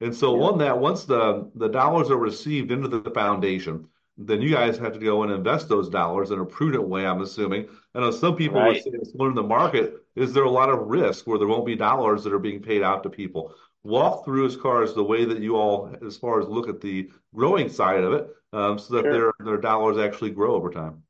And 0.00 0.14
so 0.14 0.36
yeah. 0.36 0.42
on 0.42 0.58
that, 0.58 0.78
once 0.78 1.04
the 1.04 1.50
the 1.54 1.68
dollars 1.68 2.10
are 2.10 2.16
received 2.16 2.70
into 2.72 2.88
the 2.88 3.10
foundation, 3.10 3.88
then 4.18 4.42
you 4.42 4.50
guys 4.50 4.78
have 4.78 4.92
to 4.92 4.98
go 4.98 5.22
and 5.22 5.32
invest 5.32 5.68
those 5.68 5.88
dollars 5.88 6.30
in 6.30 6.38
a 6.38 6.44
prudent 6.44 6.86
way, 6.86 7.06
I'm 7.06 7.22
assuming. 7.22 7.68
I 7.94 8.00
know 8.00 8.10
some 8.10 8.36
people 8.36 8.60
right. 8.60 8.74
would 8.74 8.82
say 8.82 8.90
it's 8.94 9.12
in 9.12 9.34
the 9.34 9.42
market. 9.42 9.94
Is 10.14 10.32
there 10.32 10.44
a 10.44 10.50
lot 10.50 10.68
of 10.70 10.86
risk 10.86 11.26
where 11.26 11.38
there 11.38 11.48
won't 11.48 11.66
be 11.66 11.76
dollars 11.76 12.22
that 12.24 12.32
are 12.32 12.38
being 12.38 12.62
paid 12.62 12.82
out 12.82 13.02
to 13.04 13.10
people? 13.10 13.54
Walk 13.84 14.24
through 14.24 14.46
as 14.46 14.56
far 14.56 14.82
as 14.82 14.94
the 14.94 15.04
way 15.04 15.24
that 15.24 15.40
you 15.40 15.56
all, 15.56 15.94
as 16.06 16.16
far 16.16 16.40
as 16.40 16.48
look 16.48 16.68
at 16.68 16.80
the 16.80 17.10
growing 17.34 17.68
side 17.68 18.02
of 18.02 18.12
it, 18.14 18.28
um, 18.52 18.78
so 18.78 18.94
that 18.94 19.04
sure. 19.04 19.12
their 19.12 19.32
their 19.46 19.60
dollars 19.60 19.98
actually 19.98 20.30
grow 20.30 20.54
over 20.54 20.70
time. 20.70 21.02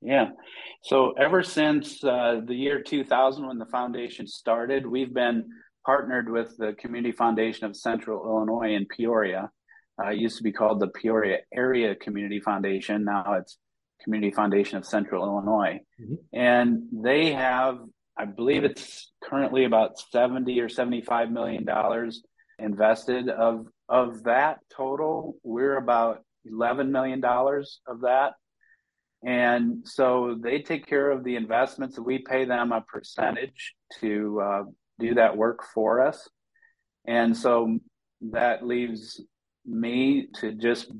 Yeah. 0.00 0.30
So 0.82 1.12
ever 1.12 1.42
since 1.42 2.04
uh, 2.04 2.40
the 2.44 2.54
year 2.54 2.82
2000, 2.82 3.46
when 3.46 3.58
the 3.58 3.66
foundation 3.66 4.26
started, 4.26 4.86
we've 4.86 5.12
been 5.12 5.48
partnered 5.84 6.30
with 6.30 6.56
the 6.56 6.74
Community 6.78 7.12
Foundation 7.12 7.66
of 7.66 7.76
Central 7.76 8.24
Illinois 8.24 8.74
in 8.74 8.86
Peoria. 8.86 9.50
Uh, 10.00 10.10
it 10.10 10.18
used 10.18 10.36
to 10.36 10.42
be 10.42 10.52
called 10.52 10.80
the 10.80 10.88
Peoria 10.88 11.38
Area 11.52 11.96
Community 11.96 12.40
Foundation. 12.40 13.04
Now 13.04 13.34
it's 13.34 13.58
Community 14.04 14.32
Foundation 14.32 14.78
of 14.78 14.84
Central 14.84 15.24
Illinois. 15.24 15.80
Mm-hmm. 16.00 16.14
And 16.32 16.82
they 16.92 17.32
have, 17.32 17.78
I 18.18 18.24
believe 18.24 18.64
it's 18.64 19.12
currently 19.22 19.64
about 19.64 19.98
70 20.10 20.58
or 20.60 20.68
75 20.68 21.30
million 21.30 21.64
dollars 21.64 22.22
invested 22.58 23.28
of 23.28 23.66
of 23.88 24.24
that 24.24 24.58
total. 24.74 25.36
We're 25.42 25.76
about 25.76 26.22
11 26.44 26.90
million 26.90 27.20
dollars 27.20 27.80
of 27.86 28.00
that. 28.02 28.32
And 29.24 29.82
so 29.84 30.36
they 30.40 30.60
take 30.62 30.86
care 30.86 31.10
of 31.10 31.24
the 31.24 31.36
investments. 31.36 31.98
We 31.98 32.18
pay 32.18 32.44
them 32.44 32.72
a 32.72 32.82
percentage 32.82 33.74
to 34.00 34.40
uh, 34.40 34.62
do 34.98 35.14
that 35.14 35.36
work 35.36 35.64
for 35.74 36.06
us. 36.06 36.28
And 37.06 37.36
so 37.36 37.78
that 38.30 38.66
leaves 38.66 39.20
me 39.66 40.28
to 40.40 40.52
just 40.52 40.92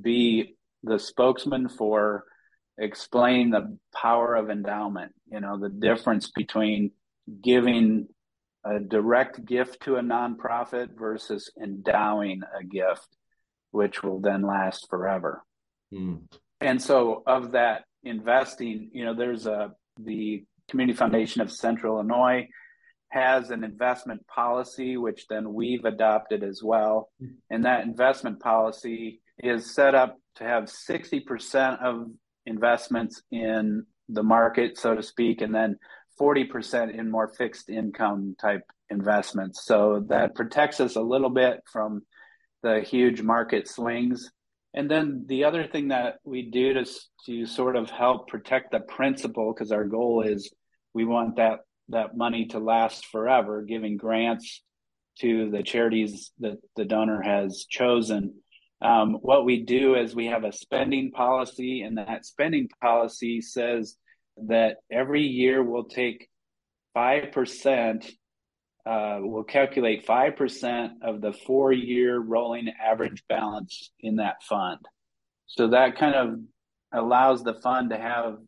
be 0.00 0.56
the 0.82 0.98
spokesman 0.98 1.68
for 1.68 2.24
explain 2.82 3.50
the 3.50 3.78
power 3.94 4.34
of 4.34 4.50
endowment, 4.50 5.12
you 5.30 5.40
know, 5.40 5.58
the 5.58 5.68
difference 5.68 6.30
between 6.30 6.90
giving 7.42 8.08
a 8.64 8.80
direct 8.80 9.44
gift 9.44 9.82
to 9.84 9.96
a 9.96 10.02
nonprofit 10.02 10.88
versus 10.98 11.50
endowing 11.60 12.42
a 12.58 12.64
gift, 12.64 13.08
which 13.70 14.02
will 14.02 14.20
then 14.20 14.42
last 14.42 14.88
forever. 14.90 15.42
Mm. 15.94 16.22
And 16.60 16.80
so, 16.80 17.22
of 17.26 17.52
that 17.52 17.84
investing, 18.02 18.90
you 18.92 19.04
know, 19.04 19.14
there's 19.14 19.46
a 19.46 19.72
the 19.98 20.44
Community 20.68 20.96
Foundation 20.96 21.40
of 21.40 21.52
Central 21.52 21.96
Illinois 21.96 22.48
has 23.08 23.50
an 23.50 23.62
investment 23.62 24.26
policy, 24.26 24.96
which 24.96 25.26
then 25.28 25.52
we've 25.52 25.84
adopted 25.84 26.42
as 26.42 26.62
well. 26.62 27.10
And 27.50 27.66
that 27.66 27.84
investment 27.84 28.40
policy 28.40 29.20
is 29.38 29.74
set 29.74 29.94
up 29.94 30.16
to 30.36 30.44
have 30.44 30.64
60% 30.64 31.82
of 31.82 32.06
investments 32.46 33.22
in 33.30 33.86
the 34.08 34.22
market, 34.22 34.78
so 34.78 34.94
to 34.94 35.02
speak, 35.02 35.40
and 35.40 35.54
then 35.54 35.78
40% 36.20 36.96
in 36.96 37.10
more 37.10 37.28
fixed 37.28 37.70
income 37.70 38.36
type 38.40 38.62
investments. 38.90 39.64
So 39.64 40.04
that 40.08 40.34
protects 40.34 40.80
us 40.80 40.96
a 40.96 41.00
little 41.00 41.30
bit 41.30 41.60
from 41.70 42.02
the 42.62 42.80
huge 42.80 43.22
market 43.22 43.68
swings. 43.68 44.30
And 44.74 44.90
then 44.90 45.24
the 45.26 45.44
other 45.44 45.66
thing 45.66 45.88
that 45.88 46.16
we 46.24 46.50
do 46.50 46.74
to, 46.74 46.86
to 47.26 47.46
sort 47.46 47.76
of 47.76 47.90
help 47.90 48.28
protect 48.28 48.72
the 48.72 48.80
principal, 48.80 49.52
because 49.52 49.72
our 49.72 49.84
goal 49.84 50.22
is 50.22 50.50
we 50.94 51.04
want 51.04 51.36
that 51.36 51.60
that 51.88 52.16
money 52.16 52.46
to 52.46 52.58
last 52.58 53.06
forever, 53.06 53.62
giving 53.62 53.96
grants 53.96 54.62
to 55.20 55.50
the 55.50 55.62
charities 55.62 56.32
that 56.38 56.58
the 56.76 56.84
donor 56.84 57.20
has 57.20 57.66
chosen. 57.68 58.34
Um, 58.82 59.14
what 59.22 59.44
we 59.44 59.62
do 59.62 59.94
is 59.94 60.14
we 60.14 60.26
have 60.26 60.44
a 60.44 60.52
spending 60.52 61.12
policy, 61.12 61.82
and 61.82 61.98
that 61.98 62.26
spending 62.26 62.68
policy 62.80 63.40
says 63.40 63.96
that 64.48 64.78
every 64.90 65.22
year 65.22 65.62
we'll 65.62 65.84
take 65.84 66.28
5%, 66.96 68.10
uh, 68.84 69.18
we'll 69.20 69.44
calculate 69.44 70.04
5% 70.04 70.90
of 71.02 71.20
the 71.20 71.32
four 71.32 71.72
year 71.72 72.18
rolling 72.18 72.72
average 72.82 73.22
balance 73.28 73.92
in 74.00 74.16
that 74.16 74.42
fund. 74.42 74.80
So 75.46 75.68
that 75.68 75.96
kind 75.96 76.14
of 76.14 76.40
allows 76.92 77.44
the 77.44 77.54
fund 77.54 77.90
to 77.90 77.98
have 77.98 78.38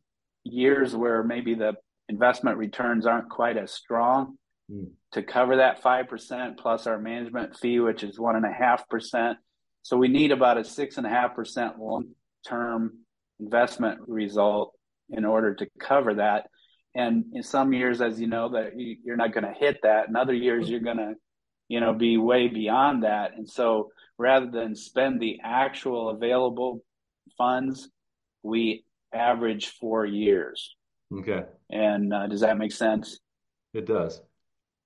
years 0.42 0.96
where 0.96 1.22
maybe 1.22 1.54
the 1.54 1.74
investment 2.08 2.58
returns 2.58 3.06
aren't 3.06 3.30
quite 3.30 3.56
as 3.56 3.72
strong 3.72 4.36
mm. 4.70 4.90
to 5.12 5.22
cover 5.22 5.56
that 5.56 5.82
5% 5.82 6.58
plus 6.58 6.86
our 6.86 6.98
management 6.98 7.56
fee, 7.56 7.78
which 7.78 8.02
is 8.02 8.18
1.5%. 8.18 9.36
So 9.84 9.98
we 9.98 10.08
need 10.08 10.32
about 10.32 10.56
a 10.56 10.62
6.5% 10.62 11.78
long 11.78 12.08
term 12.48 13.00
investment 13.38 14.00
result 14.06 14.72
in 15.10 15.26
order 15.26 15.54
to 15.54 15.66
cover 15.78 16.14
that. 16.14 16.46
And 16.94 17.26
in 17.34 17.42
some 17.42 17.74
years, 17.74 18.00
as 18.00 18.18
you 18.18 18.26
know, 18.26 18.48
that 18.52 18.72
you're 18.76 19.16
not 19.16 19.34
going 19.34 19.44
to 19.44 19.52
hit 19.52 19.80
that. 19.82 20.08
In 20.08 20.16
other 20.16 20.32
years, 20.32 20.70
you're 20.70 20.80
going 20.80 20.96
to, 20.96 21.14
you 21.68 21.80
know, 21.80 21.92
be 21.92 22.16
way 22.16 22.48
beyond 22.48 23.04
that. 23.04 23.32
And 23.36 23.46
so 23.46 23.90
rather 24.16 24.50
than 24.50 24.74
spend 24.74 25.20
the 25.20 25.40
actual 25.44 26.08
available 26.08 26.82
funds, 27.36 27.90
we 28.42 28.86
average 29.12 29.74
four 29.78 30.06
years. 30.06 30.74
Okay. 31.12 31.42
And 31.70 32.14
uh, 32.14 32.26
does 32.28 32.40
that 32.40 32.56
make 32.56 32.72
sense? 32.72 33.18
It 33.74 33.86
does. 33.86 34.18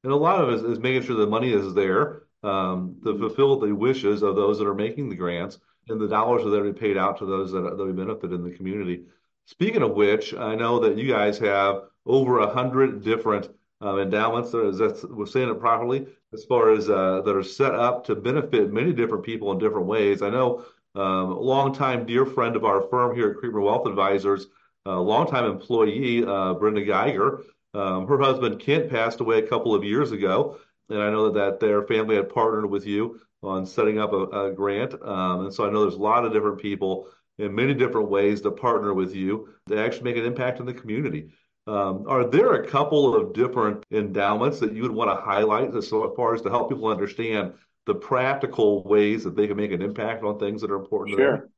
And 0.03 0.13
a 0.13 0.17
lot 0.17 0.43
of 0.43 0.49
it 0.49 0.55
is, 0.55 0.63
is 0.63 0.79
making 0.81 1.03
sure 1.03 1.15
the 1.15 1.27
money 1.29 1.53
is 1.53 1.73
there 1.75 2.23
um, 2.49 2.97
to 3.05 3.19
fulfill 3.19 3.59
the 3.59 3.75
wishes 3.75 4.23
of 4.23 4.37
those 4.37 4.59
that 4.59 4.67
are 4.67 4.75
making 4.75 5.09
the 5.09 5.17
grants, 5.17 5.59
and 5.89 6.01
the 6.01 6.09
dollars 6.09 6.45
that 6.45 6.55
are 6.55 6.73
paid 6.73 6.97
out 6.97 7.19
to 7.19 7.27
those 7.27 7.53
that, 7.53 7.77
that 7.77 7.97
benefit 7.97 8.33
in 8.33 8.43
the 8.43 8.51
community. 8.51 9.05
Speaking 9.47 9.83
of 9.83 9.93
which, 9.93 10.35
I 10.35 10.55
know 10.55 10.79
that 10.81 10.99
you 10.99 11.11
guys 11.11 11.39
have 11.39 11.85
over 12.05 12.41
a 12.41 12.53
hundred 12.53 13.03
different 13.03 13.49
um, 13.81 13.99
endowments. 13.99 14.51
That 14.51 15.09
we're 15.11 15.27
saying 15.27 15.49
it 15.49 15.61
properly 15.61 16.07
as 16.33 16.45
far 16.45 16.71
as 16.71 16.91
uh, 16.91 17.23
that 17.25 17.37
are 17.37 17.43
set 17.43 17.75
up 17.75 18.05
to 18.07 18.15
benefit 18.15 18.73
many 18.73 18.93
different 18.93 19.25
people 19.25 19.53
in 19.53 19.59
different 19.59 19.87
ways. 19.87 20.23
I 20.23 20.31
know 20.31 20.65
um, 20.95 21.33
a 21.33 21.41
longtime 21.41 22.07
dear 22.07 22.27
friend 22.27 22.57
of 22.57 22.65
our 22.65 22.83
firm 22.89 23.15
here 23.15 23.31
at 23.31 23.37
Creekmur 23.37 23.65
Wealth 23.65 23.87
Advisors 23.87 24.49
a 24.89 25.01
longtime 25.01 25.45
employee, 25.45 26.25
uh, 26.25 26.55
Brenda 26.55 26.83
Geiger. 26.83 27.45
Um, 27.75 28.07
her 28.07 28.19
husband 28.19 28.61
Kent 28.61 28.91
passed 28.91 29.21
away 29.21 29.39
a 29.39 29.47
couple 29.47 29.75
of 29.75 29.85
years 29.85 30.13
ago, 30.13 30.59
and 30.89 31.03
I 31.03 31.11
know 31.11 31.31
that 31.31 31.61
their 31.61 31.83
family 31.83 32.17
had 32.17 32.29
partnered 32.29 32.71
with 32.71 32.87
you 32.87 33.21
on 33.43 33.67
setting 33.67 33.99
up 33.99 34.13
a, 34.13 34.25
a 34.25 34.53
grant. 34.53 34.95
Um, 35.03 35.47
and 35.47 35.55
so 35.55 35.67
I 35.67 35.71
know 35.71 35.83
there's 35.83 35.95
a 35.95 35.99
lot 35.99 36.25
of 36.25 36.33
different 36.33 36.59
people 36.59 37.09
in 37.39 37.55
many 37.55 37.75
different 37.75 38.09
ways 38.09 38.41
to 38.43 38.51
partner 38.51 38.95
with 38.95 39.15
you 39.15 39.49
to 39.69 39.79
actually 39.79 40.05
make 40.05 40.17
an 40.17 40.25
impact 40.25 40.61
in 40.61 40.67
the 40.67 40.75
community. 40.75 41.31
Um, 41.67 42.05
are 42.09 42.25
there 42.25 42.55
a 42.55 42.67
couple 42.67 43.15
of 43.15 43.35
different 43.35 43.85
endowments 43.91 44.59
that 44.61 44.73
you 44.73 44.83
would 44.83 44.91
want 44.91 45.11
to 45.11 45.23
highlight 45.23 45.75
as 45.77 45.89
far 45.89 46.35
as 46.35 46.43
to 46.43 46.51
help 46.51 46.71
people 46.71 46.89
understand 46.89 47.53
the 47.87 47.95
practical 47.95 48.83
ways 48.85 49.25
that 49.25 49.37
they 49.37 49.47
can 49.47 49.57
make 49.57 49.73
an 49.73 49.83
impact 49.83 50.25
on 50.25 50.39
things 50.39 50.63
that 50.63 50.71
are 50.71 50.77
important 50.77 51.19
sure. 51.19 51.31
to 51.31 51.37
them? 51.39 51.51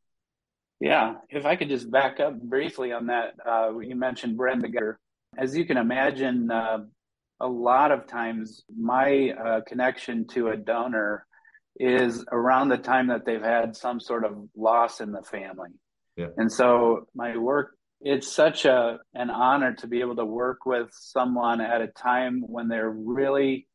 Yeah, 0.81 1.15
if 1.29 1.45
I 1.45 1.57
could 1.57 1.69
just 1.69 1.91
back 1.91 2.21
up 2.21 2.41
briefly 2.41 2.93
on 2.93 3.07
that, 3.07 3.35
uh, 3.45 3.79
you 3.79 3.95
mentioned 3.95 4.37
Brenda 4.37 4.69
Geiger. 4.69 4.99
As 5.37 5.57
you 5.57 5.65
can 5.65 5.77
imagine, 5.77 6.51
uh, 6.51 6.85
a 7.41 7.47
lot 7.47 7.93
of 7.93 8.07
times 8.07 8.63
my 8.77 9.31
uh, 9.31 9.61
connection 9.67 10.27
to 10.29 10.49
a 10.49 10.57
donor 10.57 11.27
is 11.77 12.25
around 12.31 12.69
the 12.69 12.79
time 12.79 13.09
that 13.09 13.25
they've 13.25 13.43
had 13.43 13.77
some 13.77 14.01
sort 14.01 14.25
of 14.25 14.49
loss 14.57 15.01
in 15.01 15.13
the 15.13 15.23
family. 15.23 15.71
Yeah. 16.17 16.29
And 16.37 16.53
so 16.53 17.07
my 17.15 17.37
work, 17.37 17.77
it's 18.01 18.33
such 18.33 18.65
a 18.65 18.99
an 19.15 19.31
honor 19.31 19.75
to 19.75 19.87
be 19.87 20.01
able 20.01 20.17
to 20.17 20.25
work 20.25 20.67
with 20.67 20.89
someone 20.93 21.61
at 21.61 21.81
a 21.81 21.89
time 21.89 22.43
when 22.47 22.69
they're 22.69 22.91
really 22.91 23.67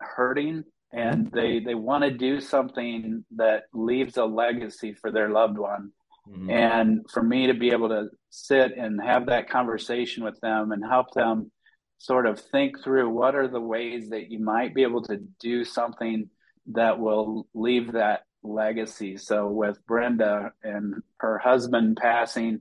hurting 0.00 0.64
and 0.92 1.30
they 1.32 1.60
they 1.60 1.74
want 1.74 2.04
to 2.04 2.10
do 2.10 2.40
something 2.40 3.24
that 3.36 3.64
leaves 3.72 4.16
a 4.16 4.24
legacy 4.24 4.94
for 4.94 5.10
their 5.10 5.30
loved 5.30 5.58
one 5.58 5.92
Mm-hmm. 6.28 6.50
And 6.50 7.06
for 7.12 7.22
me 7.22 7.46
to 7.46 7.54
be 7.54 7.70
able 7.70 7.88
to 7.90 8.08
sit 8.30 8.76
and 8.76 9.00
have 9.00 9.26
that 9.26 9.48
conversation 9.48 10.24
with 10.24 10.38
them 10.40 10.72
and 10.72 10.84
help 10.84 11.12
them 11.14 11.50
sort 11.98 12.26
of 12.26 12.40
think 12.40 12.82
through 12.82 13.08
what 13.08 13.34
are 13.34 13.48
the 13.48 13.60
ways 13.60 14.10
that 14.10 14.30
you 14.30 14.38
might 14.38 14.74
be 14.74 14.82
able 14.82 15.02
to 15.02 15.18
do 15.40 15.64
something 15.64 16.28
that 16.72 16.98
will 16.98 17.46
leave 17.54 17.92
that 17.92 18.22
legacy. 18.42 19.16
So 19.16 19.48
with 19.48 19.84
Brenda 19.86 20.52
and 20.62 21.02
her 21.18 21.38
husband 21.38 21.98
passing, 22.00 22.60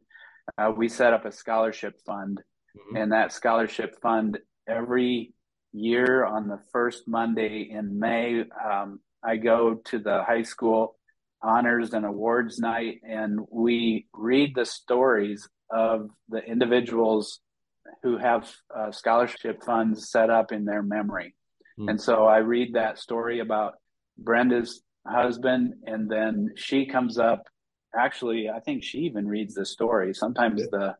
uh, 0.57 0.71
we 0.75 0.87
set 0.87 1.13
up 1.13 1.25
a 1.25 1.31
scholarship 1.31 1.99
fund, 2.05 2.41
mm-hmm. 2.77 2.95
and 2.97 3.11
that 3.11 3.33
scholarship 3.33 3.99
fund 4.01 4.39
every 4.67 5.33
year 5.73 6.23
on 6.23 6.47
the 6.47 6.59
first 6.71 7.07
Monday 7.07 7.69
in 7.69 7.99
May, 7.99 8.45
um, 8.63 8.99
I 9.23 9.37
go 9.37 9.75
to 9.85 9.99
the 9.99 10.23
high 10.23 10.43
school 10.43 10.95
honors 11.41 11.93
and 11.93 12.05
awards 12.05 12.59
night, 12.59 13.01
and 13.07 13.39
we 13.51 14.07
read 14.13 14.55
the 14.55 14.65
stories 14.65 15.47
of 15.69 16.09
the 16.29 16.39
individuals 16.39 17.39
who 18.03 18.17
have 18.17 18.51
uh, 18.75 18.91
scholarship 18.91 19.63
funds 19.63 20.09
set 20.09 20.29
up 20.29 20.51
in 20.51 20.65
their 20.65 20.83
memory. 20.83 21.35
Mm. 21.79 21.91
And 21.91 22.01
so 22.01 22.25
I 22.25 22.37
read 22.37 22.73
that 22.73 22.99
story 22.99 23.39
about 23.39 23.73
Brenda's 24.17 24.81
husband, 25.05 25.73
and 25.85 26.09
then 26.09 26.51
she 26.55 26.85
comes 26.85 27.17
up. 27.17 27.43
Actually, 27.95 28.49
I 28.49 28.59
think 28.59 28.83
she 28.83 28.99
even 28.99 29.27
reads 29.27 29.53
the 29.53 29.65
story. 29.65 30.13
Sometimes 30.13 30.61
yeah. 30.61 30.67
the 30.71 30.95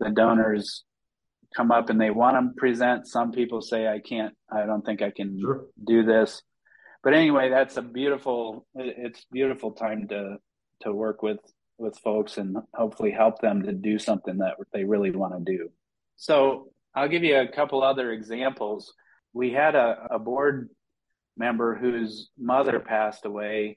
the 0.00 0.10
donors 0.10 0.84
come 1.54 1.70
up 1.70 1.90
and 1.90 2.00
they 2.00 2.10
want 2.10 2.36
to 2.36 2.60
present. 2.60 3.06
Some 3.06 3.32
people 3.32 3.60
say, 3.60 3.86
"I 3.86 4.00
can't. 4.00 4.34
I 4.50 4.66
don't 4.66 4.84
think 4.84 5.02
I 5.02 5.10
can 5.10 5.38
sure. 5.40 5.66
do 5.84 6.04
this." 6.04 6.42
But 7.02 7.14
anyway, 7.14 7.50
that's 7.50 7.76
a 7.76 7.82
beautiful. 7.82 8.66
It's 8.74 9.24
beautiful 9.30 9.72
time 9.72 10.08
to 10.08 10.36
to 10.82 10.92
work 10.92 11.22
with 11.22 11.40
with 11.78 11.98
folks 11.98 12.38
and 12.38 12.56
hopefully 12.74 13.10
help 13.10 13.40
them 13.40 13.62
to 13.62 13.72
do 13.72 13.98
something 13.98 14.38
that 14.38 14.54
they 14.72 14.84
really 14.84 15.10
want 15.10 15.34
to 15.34 15.56
do. 15.56 15.68
So 16.22 16.68
I'll 16.94 17.08
give 17.08 17.24
you 17.24 17.40
a 17.40 17.48
couple 17.48 17.82
other 17.82 18.12
examples. 18.12 18.94
We 19.32 19.50
had 19.50 19.74
a, 19.74 20.06
a 20.08 20.18
board 20.20 20.70
member 21.36 21.74
whose 21.74 22.30
mother 22.38 22.78
passed 22.78 23.24
away 23.24 23.76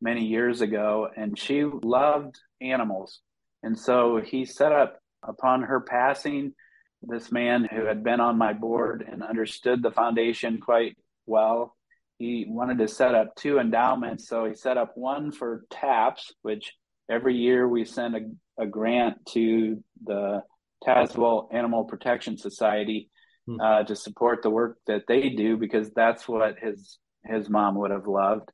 many 0.00 0.24
years 0.24 0.60
ago, 0.60 1.06
and 1.16 1.38
she 1.38 1.62
loved 1.62 2.36
animals. 2.60 3.20
And 3.62 3.78
so 3.78 4.20
he 4.20 4.44
set 4.44 4.72
up 4.72 4.98
upon 5.22 5.62
her 5.62 5.82
passing 5.82 6.54
this 7.00 7.30
man 7.30 7.68
who 7.72 7.84
had 7.84 8.02
been 8.02 8.18
on 8.18 8.38
my 8.38 8.54
board 8.54 9.06
and 9.08 9.22
understood 9.22 9.80
the 9.80 9.92
foundation 9.92 10.58
quite 10.58 10.96
well. 11.26 11.76
He 12.18 12.44
wanted 12.48 12.78
to 12.78 12.88
set 12.88 13.14
up 13.14 13.36
two 13.36 13.60
endowments. 13.60 14.28
So 14.28 14.46
he 14.46 14.56
set 14.56 14.76
up 14.76 14.96
one 14.96 15.30
for 15.30 15.64
TAPS, 15.70 16.32
which 16.42 16.72
every 17.08 17.36
year 17.36 17.68
we 17.68 17.84
send 17.84 18.16
a, 18.16 18.62
a 18.64 18.66
grant 18.66 19.24
to 19.26 19.80
the 20.04 20.42
Tazewell 20.86 21.48
Animal 21.52 21.84
Protection 21.84 22.36
Society 22.36 23.10
hmm. 23.46 23.60
uh, 23.60 23.84
to 23.84 23.96
support 23.96 24.42
the 24.42 24.50
work 24.50 24.78
that 24.86 25.02
they 25.08 25.30
do 25.30 25.56
because 25.56 25.90
that's 25.90 26.28
what 26.28 26.58
his 26.58 26.98
his 27.24 27.48
mom 27.48 27.76
would 27.76 27.90
have 27.90 28.06
loved. 28.06 28.50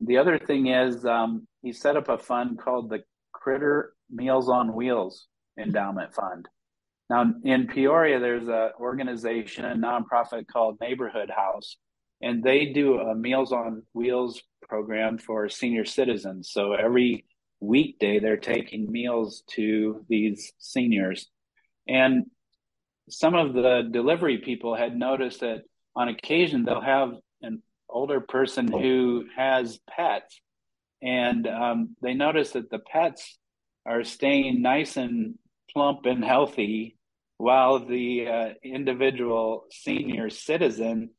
The 0.00 0.16
other 0.16 0.38
thing 0.38 0.68
is 0.68 1.04
um, 1.04 1.46
he 1.62 1.72
set 1.72 1.96
up 1.96 2.08
a 2.08 2.18
fund 2.18 2.58
called 2.58 2.88
the 2.88 3.00
Critter 3.32 3.92
Meals 4.10 4.48
on 4.48 4.74
Wheels 4.74 5.26
Endowment 5.58 6.14
Fund. 6.14 6.48
Now 7.10 7.32
in 7.44 7.66
Peoria, 7.66 8.18
there's 8.18 8.48
an 8.48 8.70
organization, 8.80 9.66
a 9.66 9.74
nonprofit 9.74 10.46
called 10.46 10.78
Neighborhood 10.80 11.30
House, 11.30 11.76
and 12.22 12.42
they 12.42 12.72
do 12.72 12.98
a 12.98 13.14
Meals 13.14 13.52
on 13.52 13.82
Wheels 13.92 14.42
program 14.66 15.18
for 15.18 15.48
senior 15.48 15.84
citizens. 15.84 16.50
So 16.50 16.72
every 16.72 17.26
weekday, 17.60 18.18
they're 18.18 18.36
taking 18.36 18.90
meals 18.90 19.42
to 19.50 20.04
these 20.08 20.52
seniors. 20.58 21.28
And 21.88 22.26
some 23.08 23.34
of 23.34 23.52
the 23.52 23.88
delivery 23.90 24.38
people 24.38 24.74
had 24.74 24.96
noticed 24.96 25.40
that 25.40 25.62
on 25.94 26.08
occasion 26.08 26.64
they'll 26.64 26.80
have 26.80 27.12
an 27.42 27.62
older 27.88 28.20
person 28.20 28.70
who 28.70 29.26
has 29.36 29.78
pets, 29.88 30.40
and 31.02 31.46
um, 31.46 31.96
they 32.02 32.14
notice 32.14 32.52
that 32.52 32.70
the 32.70 32.78
pets 32.78 33.38
are 33.86 34.04
staying 34.04 34.62
nice 34.62 34.96
and 34.96 35.34
plump 35.70 36.06
and 36.06 36.24
healthy 36.24 36.96
while 37.36 37.84
the 37.84 38.26
uh, 38.26 38.48
individual 38.62 39.66
senior 39.70 40.30
citizen 40.30 41.10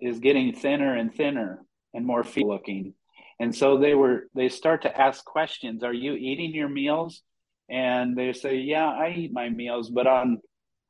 is 0.00 0.20
getting 0.20 0.54
thinner 0.54 0.94
and 0.94 1.14
thinner 1.14 1.62
and 1.92 2.06
more 2.06 2.24
feeble 2.24 2.50
looking. 2.50 2.94
And 3.38 3.54
so 3.54 3.78
they 3.78 3.94
were 3.94 4.28
they 4.34 4.48
start 4.48 4.82
to 4.82 5.00
ask 5.00 5.24
questions. 5.24 5.82
Are 5.82 5.92
you 5.92 6.14
eating 6.14 6.54
your 6.54 6.68
meals 6.68 7.22
and 7.68 8.16
they 8.16 8.32
say 8.32 8.56
yeah 8.56 8.88
i 8.88 9.10
eat 9.10 9.32
my 9.32 9.48
meals 9.48 9.90
but 9.90 10.06
on 10.06 10.38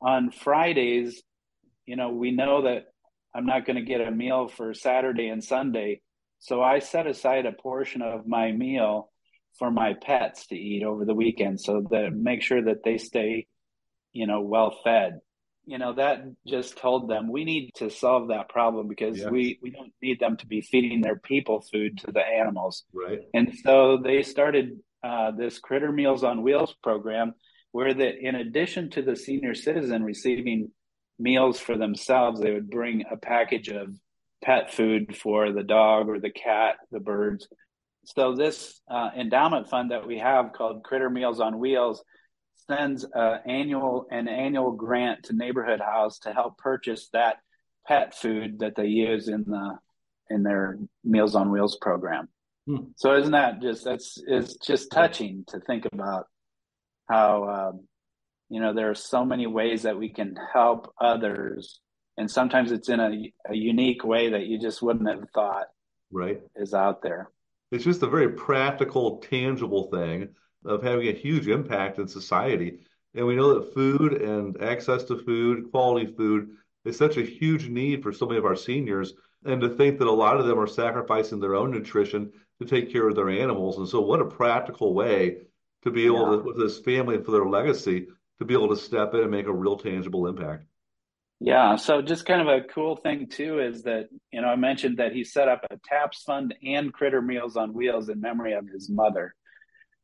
on 0.01 0.31
fridays 0.31 1.21
you 1.85 1.95
know 1.95 2.09
we 2.09 2.31
know 2.31 2.63
that 2.63 2.85
i'm 3.35 3.45
not 3.45 3.65
going 3.65 3.75
to 3.75 3.81
get 3.81 4.01
a 4.01 4.11
meal 4.11 4.47
for 4.47 4.73
saturday 4.73 5.27
and 5.27 5.43
sunday. 5.43 6.01
So 6.39 6.61
i 6.61 6.79
set 6.79 7.07
aside 7.07 7.47
a 7.47 7.51
portion 7.51 8.01
of 8.03 8.27
my 8.27 8.51
meal 8.51 9.09
for 9.57 9.71
my 9.71 9.95
pets 9.99 10.47
to 10.47 10.55
eat 10.55 10.83
over 10.83 11.03
the 11.03 11.15
weekend 11.15 11.59
so 11.59 11.87
that 11.89 12.13
make 12.13 12.43
sure 12.43 12.63
that 12.63 12.83
they 12.83 12.99
stay 12.99 13.47
you 14.17 14.27
know 14.27 14.41
well 14.41 14.75
fed. 14.83 15.19
You 15.65 15.77
know 15.77 15.93
that 15.93 16.23
just 16.47 16.77
told 16.77 17.09
them 17.09 17.31
we 17.31 17.43
need 17.43 17.71
to 17.75 17.89
solve 17.89 18.29
that 18.29 18.49
problem 18.49 18.87
because 18.87 19.19
yes. 19.19 19.29
we 19.29 19.59
we 19.61 19.69
don't 19.69 19.91
need 20.01 20.19
them 20.19 20.37
to 20.37 20.47
be 20.47 20.61
feeding 20.61 21.01
their 21.01 21.17
people 21.17 21.61
food 21.61 21.99
to 21.99 22.11
the 22.11 22.25
animals. 22.25 22.83
Right. 22.93 23.19
And 23.33 23.53
so 23.63 23.97
they 24.03 24.23
started 24.23 24.79
uh, 25.03 25.31
this 25.31 25.59
critter 25.59 25.91
meals 25.91 26.23
on 26.23 26.41
wheels 26.41 26.75
program 26.83 27.33
where 27.71 27.93
that 27.93 28.15
in 28.19 28.35
addition 28.35 28.89
to 28.89 29.01
the 29.01 29.15
senior 29.15 29.53
citizen 29.53 30.03
receiving 30.03 30.71
meals 31.19 31.59
for 31.59 31.77
themselves 31.77 32.39
they 32.39 32.53
would 32.53 32.69
bring 32.69 33.03
a 33.11 33.17
package 33.17 33.69
of 33.69 33.95
pet 34.43 34.73
food 34.73 35.15
for 35.17 35.51
the 35.51 35.63
dog 35.63 36.09
or 36.09 36.19
the 36.19 36.29
cat 36.29 36.75
the 36.91 36.99
birds 36.99 37.47
so 38.05 38.35
this 38.35 38.79
uh, 38.89 39.09
endowment 39.17 39.69
fund 39.69 39.91
that 39.91 40.07
we 40.07 40.19
have 40.19 40.53
called 40.53 40.83
critter 40.83 41.09
meals 41.09 41.39
on 41.39 41.59
wheels 41.59 42.03
sends 42.69 43.05
uh, 43.15 43.37
annual 43.45 44.07
an 44.11 44.27
annual 44.27 44.71
grant 44.71 45.23
to 45.23 45.33
Neighborhood 45.33 45.79
House 45.79 46.19
to 46.19 46.33
help 46.33 46.57
purchase 46.57 47.09
that 47.13 47.37
pet 47.87 48.15
food 48.15 48.59
that 48.59 48.75
they 48.75 48.87
use 48.87 49.27
in 49.27 49.45
the 49.45 49.77
in 50.29 50.43
their 50.43 50.77
Meals 51.03 51.35
on 51.35 51.51
Wheels 51.51 51.77
program. 51.79 52.27
Hmm. 52.67 52.89
So 52.97 53.15
isn't 53.15 53.31
that 53.31 53.61
just 53.61 53.85
that's 53.85 54.21
it's 54.27 54.55
just 54.57 54.91
touching 54.91 55.45
to 55.47 55.59
think 55.61 55.87
about 55.91 56.27
how 57.09 57.49
um, 57.49 57.87
you 58.49 58.59
know 58.59 58.73
there 58.73 58.89
are 58.89 58.95
so 58.95 59.23
many 59.23 59.47
ways 59.47 59.83
that 59.83 59.97
we 59.97 60.09
can 60.09 60.35
help 60.53 60.93
others, 60.99 61.79
and 62.17 62.29
sometimes 62.29 62.73
it's 62.73 62.89
in 62.89 62.99
a, 62.99 63.33
a 63.49 63.55
unique 63.55 64.03
way 64.03 64.31
that 64.31 64.47
you 64.47 64.59
just 64.59 64.81
wouldn't 64.81 65.07
have 65.07 65.29
thought 65.33 65.67
right 66.11 66.41
is 66.57 66.73
out 66.73 67.01
there. 67.01 67.29
It's 67.71 67.85
just 67.85 68.03
a 68.03 68.07
very 68.07 68.29
practical, 68.29 69.17
tangible 69.17 69.89
thing 69.89 70.29
of 70.65 70.83
having 70.83 71.07
a 71.07 71.13
huge 71.13 71.47
impact 71.47 71.99
in 71.99 72.07
society. 72.07 72.79
And 73.15 73.25
we 73.25 73.35
know 73.35 73.55
that 73.55 73.73
food 73.73 74.21
and 74.21 74.61
access 74.61 75.03
to 75.05 75.17
food, 75.17 75.71
quality 75.71 76.13
food, 76.13 76.49
is 76.85 76.97
such 76.97 77.17
a 77.17 77.23
huge 77.23 77.67
need 77.67 78.03
for 78.03 78.13
so 78.13 78.25
many 78.25 78.37
of 78.37 78.45
our 78.45 78.55
seniors. 78.55 79.13
And 79.45 79.61
to 79.61 79.69
think 79.69 79.99
that 79.99 80.07
a 80.07 80.11
lot 80.11 80.39
of 80.39 80.45
them 80.45 80.59
are 80.59 80.67
sacrificing 80.67 81.39
their 81.39 81.55
own 81.55 81.71
nutrition 81.71 82.31
to 82.61 82.67
take 82.67 82.91
care 82.91 83.07
of 83.07 83.15
their 83.15 83.29
animals. 83.29 83.77
And 83.77 83.87
so, 83.87 84.01
what 84.01 84.21
a 84.21 84.25
practical 84.25 84.93
way 84.93 85.37
to 85.83 85.91
be 85.91 86.05
able 86.05 86.31
yeah. 86.31 86.37
to, 86.37 86.43
with 86.43 86.57
this 86.57 86.79
family 86.79 87.15
and 87.15 87.25
for 87.25 87.31
their 87.31 87.45
legacy, 87.45 88.07
to 88.39 88.45
be 88.45 88.53
able 88.53 88.69
to 88.69 88.77
step 88.77 89.13
in 89.13 89.21
and 89.21 89.31
make 89.31 89.47
a 89.47 89.53
real 89.53 89.77
tangible 89.77 90.27
impact. 90.27 90.65
Yeah. 91.39 91.75
So, 91.75 92.01
just 92.01 92.25
kind 92.25 92.41
of 92.41 92.47
a 92.47 92.67
cool 92.67 92.95
thing, 92.95 93.27
too, 93.27 93.59
is 93.59 93.83
that, 93.83 94.09
you 94.31 94.41
know, 94.41 94.47
I 94.47 94.55
mentioned 94.55 94.97
that 94.97 95.13
he 95.13 95.23
set 95.23 95.47
up 95.47 95.65
a 95.69 95.77
TAPS 95.87 96.23
fund 96.23 96.55
and 96.63 96.93
Critter 96.93 97.21
Meals 97.21 97.57
on 97.57 97.73
Wheels 97.73 98.09
in 98.09 98.21
memory 98.21 98.53
of 98.53 98.67
his 98.67 98.89
mother. 98.89 99.35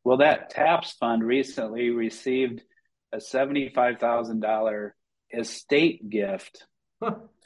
Well, 0.03 0.17
that 0.17 0.49
TAPS 0.49 0.91
fund 0.93 1.23
recently 1.23 1.89
received 1.89 2.61
a 3.11 3.17
$75,000 3.17 4.91
estate 5.31 6.09
gift. 6.09 6.65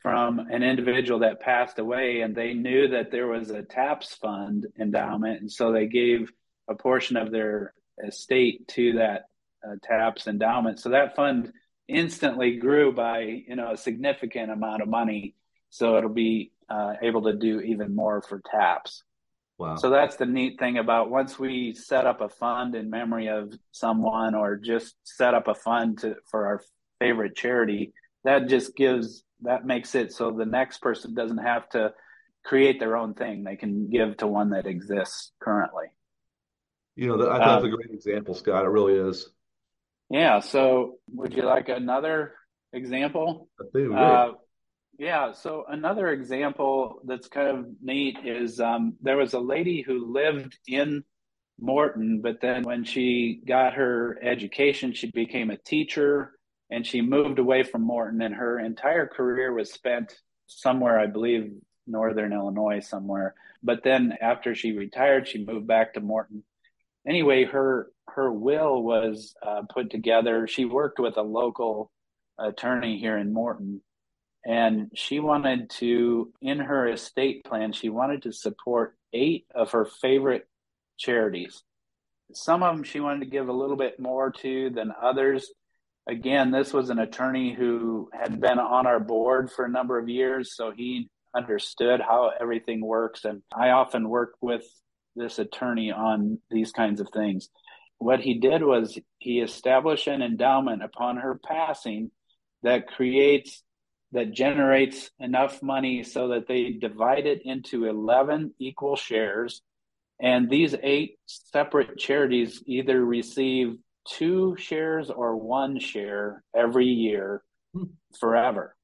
From 0.01 0.39
an 0.39 0.63
individual 0.63 1.19
that 1.19 1.39
passed 1.39 1.79
away, 1.79 2.21
and 2.21 2.35
they 2.35 2.53
knew 2.53 2.89
that 2.89 3.11
there 3.11 3.27
was 3.27 3.49
a 3.49 3.63
TAPS 3.63 4.15
fund 4.15 4.67
endowment, 4.79 5.41
and 5.41 5.51
so 5.51 5.71
they 5.71 5.87
gave 5.87 6.31
a 6.69 6.75
portion 6.75 7.17
of 7.17 7.31
their 7.31 7.73
estate 8.05 8.67
to 8.69 8.93
that 8.93 9.23
uh, 9.67 9.75
TAPS 9.83 10.27
endowment. 10.27 10.79
So 10.79 10.89
that 10.89 11.15
fund 11.15 11.51
instantly 11.87 12.57
grew 12.57 12.91
by 12.91 13.19
you 13.47 13.55
know 13.55 13.71
a 13.71 13.77
significant 13.77 14.51
amount 14.51 14.81
of 14.81 14.87
money. 14.87 15.35
So 15.69 15.97
it'll 15.97 16.09
be 16.09 16.51
uh, 16.69 16.93
able 17.01 17.23
to 17.23 17.33
do 17.33 17.59
even 17.61 17.95
more 17.95 18.21
for 18.21 18.41
TAPS. 18.51 19.03
Wow. 19.57 19.75
So 19.75 19.89
that's 19.89 20.17
the 20.17 20.25
neat 20.25 20.59
thing 20.59 20.77
about 20.77 21.09
once 21.09 21.39
we 21.39 21.73
set 21.73 22.05
up 22.05 22.21
a 22.21 22.29
fund 22.29 22.75
in 22.75 22.89
memory 22.89 23.27
of 23.27 23.53
someone 23.71 24.35
or 24.35 24.55
just 24.55 24.95
set 25.03 25.33
up 25.33 25.47
a 25.47 25.55
fund 25.55 25.99
to, 25.99 26.15
for 26.29 26.45
our 26.45 26.61
favorite 26.99 27.35
charity, 27.35 27.93
that 28.23 28.47
just 28.47 28.75
gives 28.75 29.23
that 29.41 29.65
makes 29.65 29.95
it 29.95 30.11
so 30.11 30.31
the 30.31 30.45
next 30.45 30.79
person 30.79 31.13
doesn't 31.13 31.37
have 31.37 31.69
to 31.69 31.93
create 32.43 32.79
their 32.79 32.95
own 32.95 33.13
thing. 33.13 33.43
They 33.43 33.55
can 33.55 33.89
give 33.89 34.17
to 34.17 34.27
one 34.27 34.51
that 34.51 34.65
exists 34.65 35.31
currently. 35.39 35.85
You 36.95 37.15
know, 37.15 37.29
I 37.29 37.37
thought 37.37 37.41
um, 37.41 37.63
that's 37.63 37.73
a 37.73 37.75
great 37.75 37.91
example, 37.91 38.33
Scott. 38.33 38.65
It 38.65 38.69
really 38.69 38.93
is. 38.93 39.29
Yeah. 40.09 40.39
So, 40.39 40.95
would 41.11 41.33
you 41.33 41.43
like 41.43 41.69
another 41.69 42.33
example? 42.73 43.49
I 43.59 43.63
think 43.71 43.93
uh, 43.93 44.31
yeah. 44.97 45.33
So 45.33 45.65
another 45.67 46.07
example 46.09 47.01
that's 47.05 47.27
kind 47.27 47.47
of 47.49 47.65
neat 47.81 48.17
is 48.25 48.59
um, 48.59 48.95
there 49.01 49.17
was 49.17 49.33
a 49.33 49.39
lady 49.39 49.81
who 49.81 50.11
lived 50.11 50.57
in 50.67 51.03
Morton, 51.59 52.21
but 52.21 52.41
then 52.41 52.63
when 52.63 52.83
she 52.83 53.41
got 53.47 53.73
her 53.73 54.19
education, 54.23 54.93
she 54.93 55.11
became 55.11 55.49
a 55.49 55.57
teacher 55.57 56.36
and 56.69 56.85
she 56.85 57.01
moved 57.01 57.39
away 57.39 57.63
from 57.63 57.81
Morton, 57.81 58.21
and 58.21 58.35
her 58.35 58.59
entire 58.59 59.07
career 59.07 59.53
was 59.53 59.71
spent 59.71 60.13
somewhere, 60.47 60.99
I 60.99 61.07
believe, 61.07 61.51
northern 61.85 62.33
Illinois 62.33 62.79
somewhere. 62.79 63.35
But 63.63 63.83
then 63.83 64.17
after 64.21 64.55
she 64.55 64.73
retired, 64.73 65.27
she 65.27 65.45
moved 65.45 65.67
back 65.67 65.93
to 65.93 66.01
Morton. 66.01 66.43
Anyway, 67.07 67.45
her 67.45 67.91
her 68.09 68.31
will 68.31 68.83
was 68.83 69.35
uh, 69.45 69.61
put 69.69 69.91
together. 69.91 70.47
She 70.47 70.65
worked 70.65 70.99
with 70.99 71.17
a 71.17 71.21
local 71.21 71.91
attorney 72.39 72.99
here 72.99 73.17
in 73.17 73.33
Morton 73.33 73.81
and 74.47 74.89
she 74.95 75.19
wanted 75.19 75.69
to 75.69 76.31
in 76.41 76.57
her 76.57 76.87
estate 76.87 77.43
plan 77.43 77.73
she 77.73 77.89
wanted 77.89 78.23
to 78.23 78.31
support 78.31 78.95
eight 79.11 79.45
of 79.53 79.71
her 79.71 79.85
favorite 79.85 80.47
charities. 80.97 81.63
Some 82.33 82.63
of 82.63 82.73
them 82.73 82.83
she 82.83 83.01
wanted 83.01 83.19
to 83.21 83.31
give 83.31 83.49
a 83.49 83.53
little 83.53 83.75
bit 83.75 83.99
more 83.99 84.31
to 84.31 84.69
than 84.69 84.93
others. 85.01 85.51
Again, 86.07 86.51
this 86.51 86.73
was 86.73 86.89
an 86.89 86.99
attorney 86.99 87.53
who 87.53 88.09
had 88.13 88.39
been 88.39 88.59
on 88.59 88.87
our 88.87 88.99
board 88.99 89.51
for 89.51 89.65
a 89.65 89.69
number 89.69 89.99
of 89.99 90.07
years, 90.07 90.55
so 90.55 90.71
he 90.71 91.09
understood 91.35 91.99
how 91.99 92.31
everything 92.39 92.79
works. 92.81 93.25
And 93.25 93.41
I 93.53 93.71
often 93.71 94.07
work 94.07 94.35
with 94.39 94.63
this 95.15 95.37
attorney 95.37 95.91
on 95.91 96.39
these 96.49 96.71
kinds 96.71 97.01
of 97.01 97.09
things. 97.13 97.49
What 97.97 98.21
he 98.21 98.35
did 98.35 98.63
was 98.63 98.97
he 99.19 99.39
established 99.39 100.07
an 100.07 100.21
endowment 100.21 100.83
upon 100.83 101.17
her 101.17 101.39
passing 101.43 102.11
that 102.63 102.87
creates 102.87 103.63
that 104.13 104.31
generates 104.31 105.11
enough 105.19 105.61
money 105.61 106.03
so 106.03 106.29
that 106.29 106.47
they 106.47 106.71
divide 106.71 107.25
it 107.25 107.41
into 107.43 107.85
11 107.85 108.53
equal 108.57 108.95
shares 108.95 109.61
and 110.19 110.49
these 110.49 110.75
eight 110.81 111.19
separate 111.25 111.97
charities 111.97 112.63
either 112.65 113.03
receive 113.03 113.77
two 114.09 114.55
shares 114.57 115.09
or 115.09 115.35
one 115.35 115.79
share 115.79 116.43
every 116.55 116.85
year 116.85 117.43
hmm. 117.73 117.83
forever 118.19 118.75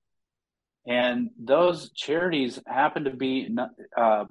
and 0.86 1.30
those 1.42 1.92
charities 1.92 2.60
happen 2.68 3.06
to 3.06 3.12
be 3.12 3.56
uh, 3.98 4.26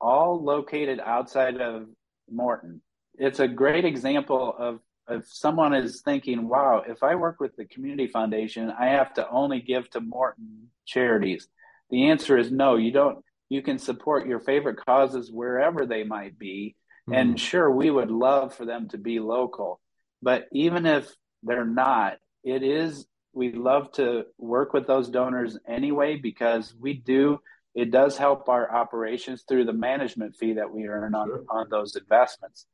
all 0.00 0.42
located 0.42 1.00
outside 1.04 1.60
of 1.60 1.86
morton 2.30 2.80
it's 3.14 3.40
a 3.40 3.48
great 3.48 3.84
example 3.84 4.54
of 4.58 4.80
if 5.08 5.24
someone 5.28 5.74
is 5.74 6.00
thinking, 6.02 6.48
wow, 6.48 6.82
if 6.86 7.02
I 7.02 7.14
work 7.14 7.40
with 7.40 7.56
the 7.56 7.64
community 7.64 8.06
foundation, 8.06 8.70
I 8.70 8.86
have 8.86 9.12
to 9.14 9.28
only 9.28 9.60
give 9.60 9.90
to 9.90 10.00
Morton 10.00 10.68
charities. 10.86 11.48
The 11.90 12.10
answer 12.10 12.38
is 12.38 12.50
no, 12.50 12.76
you 12.76 12.92
don't. 12.92 13.24
You 13.48 13.62
can 13.62 13.78
support 13.78 14.26
your 14.26 14.40
favorite 14.40 14.78
causes 14.84 15.30
wherever 15.30 15.84
they 15.84 16.04
might 16.04 16.38
be. 16.38 16.76
Mm-hmm. 17.08 17.18
And 17.18 17.40
sure, 17.40 17.70
we 17.70 17.90
would 17.90 18.10
love 18.10 18.54
for 18.54 18.64
them 18.64 18.88
to 18.90 18.98
be 18.98 19.18
local. 19.18 19.80
But 20.22 20.46
even 20.52 20.86
if 20.86 21.12
they're 21.42 21.64
not, 21.64 22.18
it 22.44 22.62
is, 22.62 23.06
we 23.32 23.52
love 23.52 23.92
to 23.92 24.24
work 24.38 24.72
with 24.72 24.86
those 24.86 25.08
donors 25.08 25.58
anyway 25.68 26.16
because 26.16 26.74
we 26.78 26.94
do, 26.94 27.40
it 27.74 27.90
does 27.90 28.16
help 28.16 28.48
our 28.48 28.72
operations 28.72 29.44
through 29.48 29.64
the 29.64 29.72
management 29.72 30.36
fee 30.36 30.54
that 30.54 30.70
we 30.70 30.86
earn 30.86 31.14
on, 31.14 31.28
sure. 31.28 31.44
on 31.48 31.66
those 31.70 31.96
investments. 31.96 32.66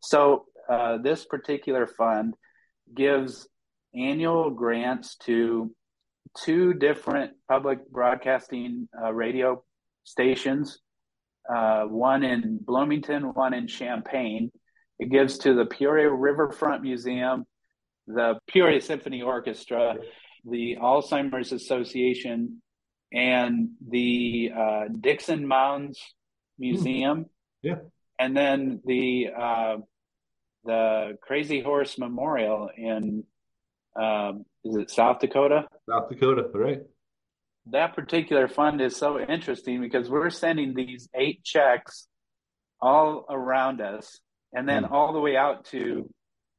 So 0.00 0.46
uh, 0.68 0.98
this 0.98 1.24
particular 1.24 1.86
fund 1.86 2.34
gives 2.94 3.48
annual 3.94 4.50
grants 4.50 5.16
to 5.16 5.74
two 6.36 6.74
different 6.74 7.32
public 7.48 7.90
broadcasting 7.90 8.88
uh, 9.00 9.12
radio 9.12 9.62
stations, 10.04 10.78
uh, 11.52 11.84
one 11.84 12.22
in 12.22 12.58
Bloomington, 12.60 13.34
one 13.34 13.54
in 13.54 13.66
Champaign. 13.66 14.50
It 15.02 15.10
gives 15.10 15.38
to 15.38 15.54
the 15.54 15.64
Peoria 15.64 16.08
Riverfront 16.08 16.82
Museum, 16.82 17.44
the 18.06 18.38
Peoria 18.46 18.80
Symphony 18.80 19.20
Orchestra, 19.20 19.96
the 20.44 20.76
Alzheimer's 20.80 21.50
Association, 21.50 22.62
and 23.12 23.70
the 23.84 24.52
uh, 24.56 24.84
Dickson 25.00 25.48
Mounds 25.48 25.98
Museum. 26.56 27.26
Yeah. 27.62 27.78
And 28.16 28.36
then 28.36 28.80
the 28.84 29.30
uh, 29.36 29.76
the 30.64 31.18
Crazy 31.20 31.60
Horse 31.60 31.98
Memorial 31.98 32.70
in 32.76 33.24
um, 34.00 34.44
is 34.64 34.76
it 34.76 34.88
South 34.88 35.18
Dakota? 35.18 35.66
South 35.90 36.08
Dakota, 36.08 36.48
right? 36.54 36.82
That 37.72 37.96
particular 37.96 38.46
fund 38.46 38.80
is 38.80 38.96
so 38.96 39.18
interesting 39.18 39.80
because 39.80 40.08
we're 40.08 40.30
sending 40.30 40.74
these 40.74 41.08
eight 41.12 41.42
checks 41.42 42.06
all 42.80 43.24
around 43.28 43.80
us, 43.80 44.20
and 44.52 44.68
then 44.68 44.84
mm. 44.84 44.90
all 44.90 45.12
the 45.12 45.20
way 45.20 45.36
out 45.36 45.64
to 45.66 46.08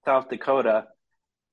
South 0.06 0.30
Dakota 0.30 0.86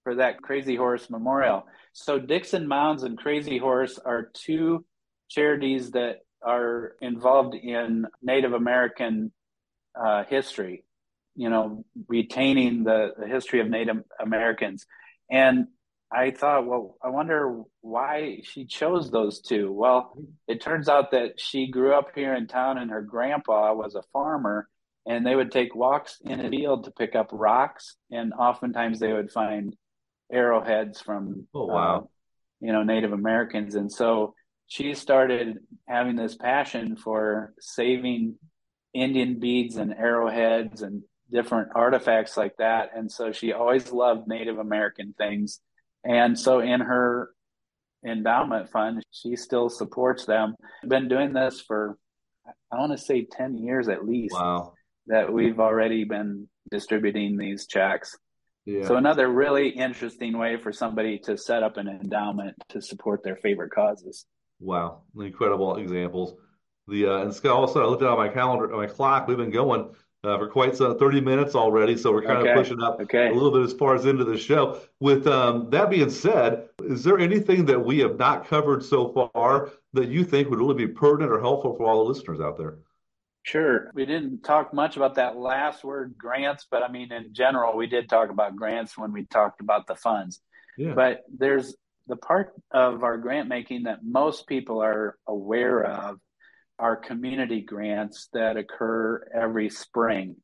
for 0.05 0.17
that 0.17 0.41
Crazy 0.43 0.77
Horse 0.77 1.11
Memorial. 1.11 1.67
So 1.93 2.19
Dickson 2.19 2.67
Mounds 2.67 3.03
and 3.03 3.19
Crazy 3.19 3.59
Horse 3.59 3.99
are 3.99 4.31
two 4.33 4.85
charities 5.29 5.93
that 5.93 6.21
are 6.43 6.95
involved 7.01 7.55
in 7.55 8.07
Native 8.23 8.55
American 8.55 9.33
uh, 9.95 10.25
history 10.25 10.85
you 11.41 11.49
know, 11.49 11.85
retaining 12.09 12.85
the, 12.85 13.13
the 13.19 13.27
history 13.27 13.61
of 13.61 13.69
Native 13.69 13.97
Americans. 14.21 14.87
And 15.31 15.69
I 16.13 16.33
thought, 16.33 16.67
well, 16.67 16.97
I 17.03 17.09
wonder 17.09 17.63
why 17.81 18.41
she 18.43 18.67
chose 18.67 19.11
those 19.11 19.41
two. 19.41 19.73
Well, 19.73 20.13
it 20.49 20.61
turns 20.61 20.89
out 20.89 21.13
that 21.13 21.41
she 21.41 21.71
grew 21.71 21.95
up 21.95 22.09
here 22.15 22.35
in 22.35 22.47
town 22.47 22.79
and 22.79 22.91
her 22.91 23.01
grandpa 23.01 23.73
was 23.75 23.95
a 23.95 24.03
farmer 24.13 24.69
and 25.07 25.27
they 25.27 25.35
would 25.35 25.51
take 25.51 25.75
walks 25.75 26.19
in 26.25 26.41
a 26.41 26.51
field 26.51 26.85
to 26.85 26.91
pick 26.91 27.15
up 27.15 27.29
rocks 27.33 27.97
and 28.11 28.33
oftentimes 28.33 28.99
they 28.99 29.13
would 29.13 29.31
find 29.31 29.75
arrowheads 30.33 31.01
from 31.01 31.47
oh, 31.55 31.67
wow. 31.67 31.97
Uh, 31.97 32.03
you 32.61 32.73
know 32.73 32.83
Native 32.83 33.13
Americans 33.13 33.75
and 33.75 33.91
so 33.91 34.35
she 34.71 34.95
started 34.95 35.59
having 35.89 36.15
this 36.15 36.37
passion 36.37 36.95
for 36.97 37.53
saving 37.59 38.37
Indian 38.95 39.41
beads 39.41 39.77
and 39.77 39.93
arrowheads 39.93 40.83
and 40.83 41.03
different 41.31 41.71
artifacts 41.75 42.37
like 42.37 42.57
that. 42.59 42.91
And 42.95 43.11
so 43.11 43.33
she 43.33 43.53
always 43.53 43.91
loved 43.93 44.29
Native 44.29 44.59
American 44.59 45.13
things. 45.19 45.61
And 46.05 46.39
so 46.39 46.61
in 46.61 46.81
her 46.81 47.31
endowment 48.07 48.71
fund, 48.71 49.03
she 49.11 49.35
still 49.35 49.69
supports 49.69 50.25
them. 50.25 50.55
Been 50.87 51.09
doing 51.09 51.33
this 51.33 51.61
for, 51.61 51.99
I 52.73 52.79
want 52.79 52.93
to 52.93 52.99
say 52.99 53.27
10 53.31 53.59
years 53.59 53.89
at 53.89 54.07
least. 54.07 54.35
Wow. 54.35 54.75
That 55.07 55.33
we've 55.33 55.59
already 55.59 56.05
been 56.05 56.49
distributing 56.71 57.37
these 57.37 57.67
checks. 57.67 58.17
Yeah. 58.67 58.87
So 58.87 58.97
another 58.97 59.29
really 59.29 59.69
interesting 59.69 60.37
way 60.37 60.57
for 60.57 60.73
somebody 60.73 61.19
to 61.21 61.37
set 61.37 61.63
up 61.63 61.77
an 61.77 61.89
endowment 61.89 62.55
to 62.69 62.83
support 62.83 63.25
their 63.25 63.37
favorite 63.37 63.73
causes. 63.73 64.27
Wow, 64.61 65.03
incredible 65.19 65.77
examples. 65.77 66.35
The 66.87 67.07
uh, 67.07 67.23
and 67.23 67.35
Scott, 67.35 67.53
also 67.53 67.83
I 67.83 67.87
looked 67.87 68.03
at 68.03 68.17
my 68.17 68.29
calendar, 68.29 68.69
my 68.69 68.87
clock. 68.87 69.27
We've 69.27 69.37
been 69.37 69.51
going 69.51 69.95
uh, 70.23 70.39
for 70.39 70.49
quite 70.49 70.77
some 70.77 70.99
30 70.99 71.21
minutes 71.21 71.55
already. 71.55 71.97
So 71.97 72.13
we're 72.13 72.23
kind 72.23 72.39
okay. 72.39 72.51
of 72.51 72.57
pushing 72.57 72.83
up 72.83 73.01
okay. 73.01 73.29
a 73.29 73.33
little 73.33 73.51
bit 73.51 73.63
as 73.63 73.73
far 73.73 73.95
as 73.95 74.05
into 74.05 74.25
the 74.25 74.37
show. 74.37 74.81
With 74.99 75.27
um, 75.27 75.71
that 75.71 75.91
being 75.91 76.11
said, 76.11 76.69
is 76.83 77.03
there 77.05 77.19
anything 77.19 77.65
that 77.67 77.83
we 77.83 77.99
have 78.01 78.19
not 78.19 78.47
covered 78.47 78.85
so 78.85 79.31
far 79.35 79.71
that 79.95 80.09
you 80.09 80.25
think 80.25 80.51
would 80.51 80.59
really 80.59 80.75
be 80.75 80.89
pertinent 80.89 81.33
or 81.33 81.41
helpful 81.41 81.75
for 81.77 81.87
all 81.87 82.05
the 82.05 82.11
listeners 82.11 82.41
out 82.41 82.59
there? 82.59 82.79
Sure. 83.43 83.91
We 83.95 84.05
didn't 84.05 84.43
talk 84.43 84.75
much 84.75 84.97
about 84.97 85.15
that 85.15 85.37
last 85.37 85.83
word, 85.83 86.15
grants, 86.17 86.67
but 86.71 86.83
I 86.83 86.91
mean, 86.91 87.11
in 87.13 87.33
general, 87.33 87.77
we 87.77 87.87
did 87.87 88.09
talk 88.09 88.31
about 88.31 88.55
grants 88.55 88.99
when 88.99 89.13
we 89.13 89.25
talked 89.25 89.61
about 89.61 89.87
the 89.87 89.95
funds. 89.95 90.41
Yeah. 90.77 90.93
But 90.95 91.23
there's 91.35 91.75
the 92.07 92.17
part 92.17 92.53
of 92.71 93.03
our 93.03 93.17
grant 93.17 93.49
making 93.49 93.85
that 93.85 94.05
most 94.05 94.47
people 94.47 94.83
are 94.83 95.17
aware 95.27 95.85
of 95.85 96.19
are 96.79 96.97
community 96.97 97.61
grants 97.61 98.29
that 98.33 98.57
occur 98.57 99.27
every 99.35 99.69
spring. 99.69 100.37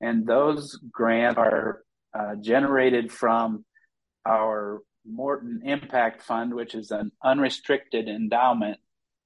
And 0.00 0.26
those 0.26 0.78
grants 0.92 1.38
are 1.38 1.82
uh, 2.12 2.34
generated 2.40 3.12
from 3.12 3.64
our 4.26 4.82
Morton 5.08 5.62
Impact 5.64 6.22
Fund, 6.22 6.54
which 6.54 6.74
is 6.74 6.90
an 6.90 7.12
unrestricted 7.22 8.08
endowment 8.08 8.78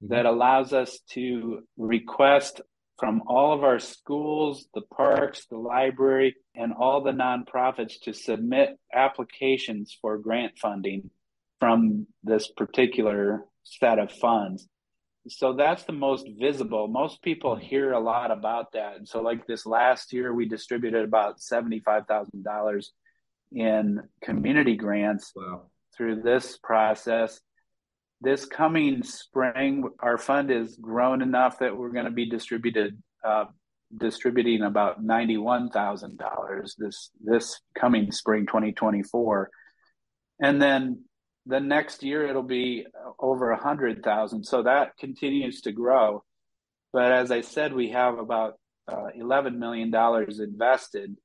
mm-hmm. 0.03 0.15
that 0.15 0.27
allows 0.27 0.73
us 0.73 0.99
to 1.11 1.63
request 1.77 2.61
from 3.01 3.23
all 3.27 3.53
of 3.53 3.65
our 3.65 3.81
schools, 3.81 4.67
the 4.75 4.83
parks, 4.83 5.47
the 5.47 5.57
library, 5.57 6.37
and 6.55 6.73
all 6.73 7.03
the 7.03 7.11
nonprofits 7.11 7.95
to 8.03 8.13
submit 8.13 8.79
applications 8.95 9.97
for 10.01 10.19
grant 10.19 10.59
funding 10.59 11.11
from 11.59 12.07
this 12.23 12.49
particular 12.49 13.45
set 13.65 13.99
of 13.99 14.13
funds 14.13 14.69
so 15.29 15.53
that's 15.53 15.85
the 15.85 15.93
most 15.93 16.27
visible. 16.39 16.89
Most 16.89 17.23
people 17.23 17.55
hear 17.55 17.93
a 17.93 18.01
lot 18.01 18.31
about 18.31 18.73
that. 18.73 18.97
And 18.97 19.07
so, 19.07 19.21
like 19.21 19.47
this 19.47 19.67
last 19.67 20.13
year, 20.13 20.33
we 20.33 20.49
distributed 20.49 21.05
about 21.05 21.41
$75,000 21.41 22.87
in 23.53 24.01
community 24.23 24.77
grants 24.77 25.33
wow. 25.37 25.63
through 25.97 26.23
this 26.23 26.59
process. 26.63 27.41
This 28.21 28.45
coming 28.45 29.03
spring, 29.03 29.89
our 30.01 30.19
fund 30.19 30.51
is 30.51 30.77
grown 30.77 31.23
enough 31.23 31.59
that 31.61 31.77
we're 31.77 31.91
going 31.91 32.05
to 32.05 32.11
be 32.11 32.29
distributed, 32.29 33.03
uh, 33.25 33.47
distributing 33.97 34.63
about 34.63 35.03
$91,000 35.03 36.71
this, 36.77 37.11
this 37.23 37.61
coming 37.75 38.13
spring, 38.13 38.47
2024. 38.47 39.51
And 40.41 40.61
then 40.61 41.05
the 41.47 41.61
next 41.61 42.03
year 42.03 42.27
it'll 42.27 42.43
be 42.43 42.87
over 43.19 43.51
a 43.51 43.61
hundred 43.61 44.03
thousand. 44.03 44.45
So 44.45 44.63
that 44.63 44.97
continues 44.99 45.63
to 45.63 45.73
grow. 45.73 46.25
But 46.93 47.13
as 47.13 47.31
I 47.31 47.41
said, 47.41 47.73
we 47.73 47.91
have 47.91 48.19
about 48.19 48.55
uh, 48.89 49.09
eleven 49.15 49.59
million 49.59 49.91
dollars 49.91 50.41
invested, 50.41 51.17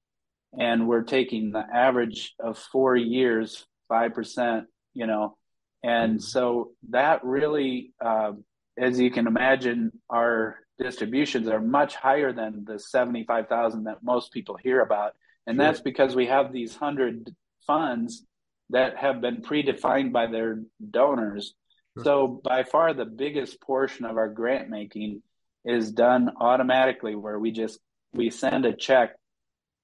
and 0.58 0.88
we're 0.88 1.04
taking 1.04 1.52
the 1.52 1.66
average 1.74 2.34
of 2.40 2.58
four 2.58 2.96
years, 2.96 3.66
five 3.88 4.14
percent. 4.14 4.66
You 4.94 5.08
know, 5.08 5.38
and 5.86 6.14
mm-hmm. 6.14 6.20
so 6.20 6.72
that 6.90 7.24
really, 7.24 7.94
uh, 8.04 8.32
as 8.78 9.00
you 9.00 9.12
can 9.12 9.28
imagine, 9.28 9.92
our 10.10 10.58
distributions 10.80 11.48
are 11.48 11.62
much 11.62 11.96
higher 11.96 12.34
than 12.34 12.66
the 12.66 12.80
75,000 12.80 13.84
that 13.84 14.04
most 14.04 14.34
people 14.34 14.58
hear 14.58 14.82
about. 14.82 15.14
And 15.46 15.56
sure. 15.56 15.66
that's 15.66 15.82
because 15.82 16.16
we 16.16 16.26
have 16.26 16.52
these 16.52 16.72
100 16.72 17.30
funds 17.68 18.26
that 18.72 18.98
have 18.98 19.22
been 19.22 19.44
predefined 19.44 20.12
by 20.12 20.26
their 20.26 20.64
donors. 20.90 21.54
Sure. 21.96 22.04
So 22.04 22.42
by 22.44 22.64
far 22.64 22.96
the 22.96 23.06
biggest 23.06 23.62
portion 23.62 24.06
of 24.06 24.18
our 24.18 24.28
grant 24.28 24.70
making 24.70 25.22
is 25.64 25.92
done 25.92 26.32
automatically 26.42 27.14
where 27.14 27.38
we 27.38 27.52
just 27.52 27.80
we 28.14 28.30
send 28.32 28.66
a 28.66 28.74
check 28.74 29.16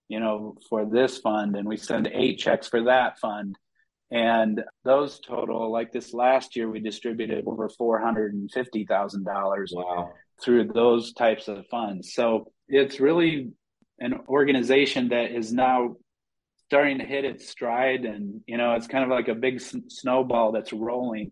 you 0.09 0.19
know 0.19 0.55
for 0.69 0.85
this 0.85 1.17
fund 1.17 1.55
and 1.55 1.67
we 1.67 1.75
send 1.75 2.07
eight 2.13 2.37
checks 2.37 2.67
for 2.67 2.83
that 2.83 3.17
fund 3.17 3.55
and 4.11 4.63
those 4.83 5.19
total 5.19 5.71
like 5.71 5.91
this 5.91 6.13
last 6.13 6.55
year 6.55 6.69
we 6.69 6.79
distributed 6.79 7.45
over 7.47 7.69
$450,000 7.69 9.67
wow. 9.73 10.11
through 10.43 10.67
those 10.67 11.13
types 11.13 11.47
of 11.47 11.65
funds 11.67 12.13
so 12.13 12.51
it's 12.67 12.99
really 12.99 13.51
an 13.99 14.19
organization 14.27 15.09
that 15.09 15.31
is 15.31 15.53
now 15.53 15.95
starting 16.65 16.99
to 16.99 17.05
hit 17.05 17.25
its 17.25 17.49
stride 17.49 18.05
and 18.05 18.41
you 18.47 18.57
know 18.57 18.73
it's 18.73 18.87
kind 18.87 19.03
of 19.03 19.09
like 19.09 19.27
a 19.27 19.35
big 19.35 19.55
s- 19.55 19.75
snowball 19.87 20.51
that's 20.51 20.73
rolling 20.73 21.31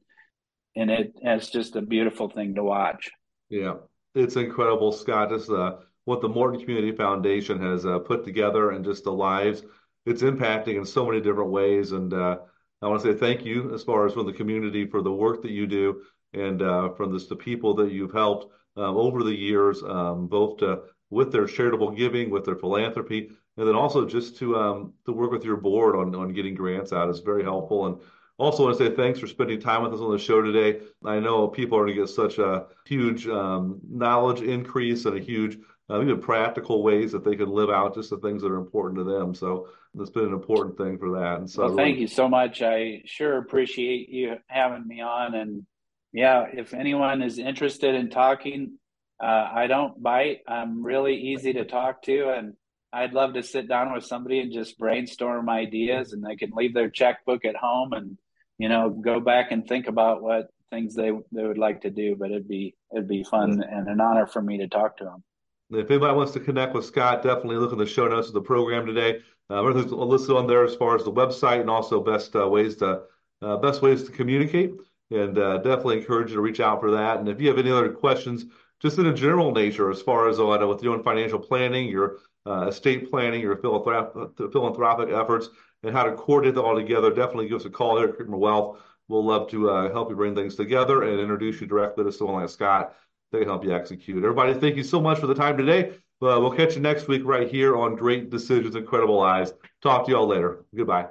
and 0.76 0.90
it 0.90 1.14
it's 1.22 1.50
just 1.50 1.76
a 1.76 1.82
beautiful 1.82 2.30
thing 2.30 2.56
to 2.56 2.64
watch 2.64 3.10
yeah 3.50 3.74
it's 4.16 4.36
incredible, 4.36 4.92
Scott. 4.92 5.30
Just 5.30 5.50
uh, 5.50 5.78
what 6.06 6.22
the 6.22 6.30
Morton 6.30 6.60
Community 6.60 6.92
Foundation 6.92 7.62
has 7.62 7.86
uh, 7.86 8.00
put 8.00 8.26
together 8.26 8.72
and 8.72 8.84
just 8.84 9.04
the 9.04 9.12
lives 9.12 9.64
it's 10.06 10.24
impacting 10.24 10.78
in 10.78 10.86
so 10.86 11.06
many 11.06 11.22
different 11.22 11.52
ways. 11.52 11.92
And 11.92 12.12
uh, 12.14 12.38
I 12.82 12.88
want 12.88 13.02
to 13.02 13.14
say 13.14 13.20
thank 13.20 13.46
you 13.46 13.74
as 13.74 13.84
far 13.84 14.06
as 14.06 14.14
from 14.14 14.26
the 14.26 14.34
community 14.34 14.86
for 14.86 15.02
the 15.02 15.12
work 15.12 15.42
that 15.42 15.52
you 15.52 15.68
do 15.68 16.02
and 16.34 16.62
uh, 16.62 16.90
from 16.90 17.12
this, 17.12 17.28
the 17.28 17.36
people 17.36 17.74
that 17.76 17.92
you've 17.92 18.14
helped 18.14 18.54
um, 18.78 18.96
over 18.96 19.24
the 19.24 19.36
years, 19.36 19.84
um, 19.84 20.28
both 20.28 20.58
to, 20.60 20.84
with 21.10 21.32
their 21.32 21.46
charitable 21.46 21.92
giving, 21.92 22.30
with 22.30 22.46
their 22.46 22.56
philanthropy, 22.56 23.32
and 23.58 23.68
then 23.68 23.76
also 23.76 24.06
just 24.06 24.38
to 24.38 24.56
um, 24.56 24.94
to 25.06 25.12
work 25.12 25.32
with 25.32 25.44
your 25.44 25.58
board 25.58 25.96
on 25.96 26.16
on 26.16 26.34
getting 26.34 26.56
grants 26.56 26.94
out 26.94 27.10
is 27.10 27.20
very 27.20 27.44
helpful. 27.44 27.88
And 27.88 27.98
also 28.38 28.64
want 28.64 28.78
to 28.78 28.86
say 28.90 28.96
thanks 28.96 29.20
for 29.20 29.28
spending 29.28 29.60
time 29.60 29.84
with 29.84 29.94
us 29.94 30.00
on 30.00 30.12
the 30.12 30.18
show 30.18 30.42
today. 30.42 30.80
I 31.04 31.20
know 31.20 31.48
people 31.48 31.78
are 31.78 31.86
going 31.86 31.98
to 31.98 32.02
get 32.04 32.10
such 32.10 32.38
a 32.38 32.68
huge 32.86 33.28
um, 33.28 33.82
knowledge 33.90 34.42
increase 34.42 35.06
and 35.06 35.18
a 35.18 35.20
huge 35.20 35.58
uh, 35.90 36.02
even 36.02 36.22
practical 36.22 36.84
ways 36.84 37.12
that 37.12 37.24
they 37.24 37.36
can 37.36 37.50
live 37.50 37.70
out 37.70 37.96
just 37.96 38.10
the 38.10 38.18
things 38.18 38.42
that 38.42 38.52
are 38.52 38.58
important 38.58 38.98
to 39.00 39.04
them. 39.04 39.34
So 39.34 39.68
it's 39.98 40.10
been 40.10 40.26
an 40.26 40.34
important 40.34 40.78
thing 40.78 40.98
for 40.98 41.20
that. 41.20 41.40
And 41.40 41.50
so, 41.50 41.68
well, 41.68 41.76
thank 41.76 42.00
you 42.00 42.08
so 42.08 42.28
much. 42.28 42.62
I 42.62 43.02
sure 43.06 43.38
appreciate 43.38 44.10
you 44.10 44.36
having 44.48 44.88
me 44.88 45.02
on. 45.02 45.36
And 45.36 45.66
yeah, 46.14 46.46
if 46.52 46.74
anyone 46.74 47.22
is 47.22 47.40
interested 47.40 47.96
in 47.96 48.10
talking, 48.10 48.78
uh, 49.22 49.50
I 49.54 49.68
don't 49.68 50.02
bite. 50.02 50.40
I'm 50.48 50.84
really 50.84 51.16
easy 51.16 51.54
to 51.54 51.66
talk 51.66 52.04
to, 52.04 52.30
and 52.30 52.54
I'd 52.94 53.14
love 53.14 53.34
to 53.34 53.44
sit 53.44 53.68
down 53.68 53.94
with 53.94 54.06
somebody 54.06 54.40
and 54.40 54.54
just 54.54 54.78
brainstorm 54.78 55.50
ideas, 55.50 56.14
and 56.14 56.24
they 56.24 56.36
can 56.36 56.52
leave 56.54 56.74
their 56.74 56.90
checkbook 56.90 57.46
at 57.46 57.56
home 57.56 57.94
and 57.94 58.18
you 58.60 58.70
know, 58.70 58.90
go 58.90 59.20
back 59.20 59.52
and 59.52 59.66
think 59.66 59.88
about 59.88 60.22
what 60.22 60.50
things 60.70 60.94
they 60.94 61.12
they 61.32 61.44
would 61.44 61.58
like 61.58 61.82
to 61.82 61.90
do. 61.90 62.16
But 62.16 62.30
it'd 62.30 62.48
be 62.48 62.76
it'd 62.94 63.08
be 63.08 63.24
fun 63.24 63.64
and 63.64 63.88
an 63.88 64.02
honor 64.02 64.28
for 64.28 64.42
me 64.42 64.60
to 64.60 64.68
talk 64.68 64.98
to 64.98 65.06
them. 65.06 65.24
If 65.72 65.92
anybody 65.92 66.16
wants 66.16 66.32
to 66.34 66.40
connect 66.40 66.74
with 66.74 66.86
Scott, 66.86 67.22
definitely 67.22 67.58
look 67.58 67.72
in 67.72 67.78
the 67.78 67.86
show 67.86 68.08
notes 68.08 68.28
of 68.28 68.34
the 68.34 68.42
program 68.42 68.88
today. 68.88 69.22
Uh, 69.52 69.60
everything's 69.60 69.92
listed 69.92 70.36
on 70.36 70.48
there 70.48 70.64
as 70.64 70.76
far 70.76 70.96
as 70.96 71.04
the 71.04 71.12
website 71.12 71.62
and 71.62 71.70
also 71.70 72.04
best 72.04 72.36
uh, 72.36 72.48
ways 72.48 72.76
to 72.78 73.04
uh, 73.42 73.58
best 73.58 73.82
ways 73.82 74.04
to 74.04 74.12
communicate. 74.12 74.74
And 75.12 75.38
uh, 75.38 75.58
definitely 75.58 76.00
encourage 76.00 76.30
you 76.30 76.36
to 76.36 76.42
reach 76.42 76.60
out 76.60 76.82
for 76.82 76.92
that. 76.92 77.20
And 77.20 77.30
if 77.30 77.40
you 77.40 77.48
have 77.50 77.60
any 77.60 77.72
other 77.72 77.92
questions, 77.92 78.46
just 78.80 78.98
in 78.98 79.08
a 79.08 79.14
general 79.14 79.52
nature, 79.52 79.92
as 79.92 80.02
far 80.02 80.28
as 80.28 80.40
uh, 80.40 80.46
with 80.46 80.84
your 80.84 80.94
own 80.94 81.04
financial 81.04 81.40
planning, 81.40 81.88
your 81.88 82.18
uh, 82.48 82.68
estate 82.68 83.10
planning, 83.10 83.42
your 83.42 83.56
philanthrop- 83.56 84.52
philanthropic 84.52 85.10
efforts, 85.10 85.50
and 85.84 85.96
how 85.96 86.04
to 86.04 86.14
coordinate 86.14 86.58
it 86.58 86.62
all 86.62 86.76
together, 86.76 87.10
definitely 87.10 87.48
give 87.48 87.60
us 87.60 87.66
a 87.66 87.70
call 87.70 87.98
here 87.98 88.10
at 88.10 88.18
Creekmur 88.18 88.40
Wealth. 88.40 88.80
We'll 89.08 89.26
love 89.26 89.50
to 89.50 89.70
uh, 89.70 89.92
help 89.92 90.10
you 90.10 90.16
bring 90.16 90.36
things 90.36 90.56
together 90.56 91.04
and 91.04 91.20
introduce 91.20 91.62
you 91.62 91.68
directly 91.68 92.04
to 92.04 92.12
someone 92.12 92.42
like 92.42 92.50
Scott 92.50 92.96
that 93.32 93.40
can 93.40 93.48
help 93.48 93.64
you 93.64 93.74
execute. 93.74 94.24
Everybody, 94.24 94.54
thank 94.54 94.76
you 94.76 94.84
so 94.84 95.00
much 95.00 95.20
for 95.20 95.28
the 95.28 95.36
time 95.36 95.58
today. 95.58 95.92
Uh, 96.22 96.38
we'll 96.40 96.52
catch 96.52 96.76
you 96.76 96.82
next 96.82 97.08
week 97.08 97.22
right 97.24 97.50
here 97.50 97.78
on 97.78 97.96
Great 97.96 98.30
Decisions, 98.30 98.76
Incredible 98.76 99.18
Lives. 99.18 99.54
Talk 99.82 100.06
to 100.06 100.12
you 100.12 100.18
all 100.18 100.28
later. 100.28 100.66
Goodbye. 100.76 101.08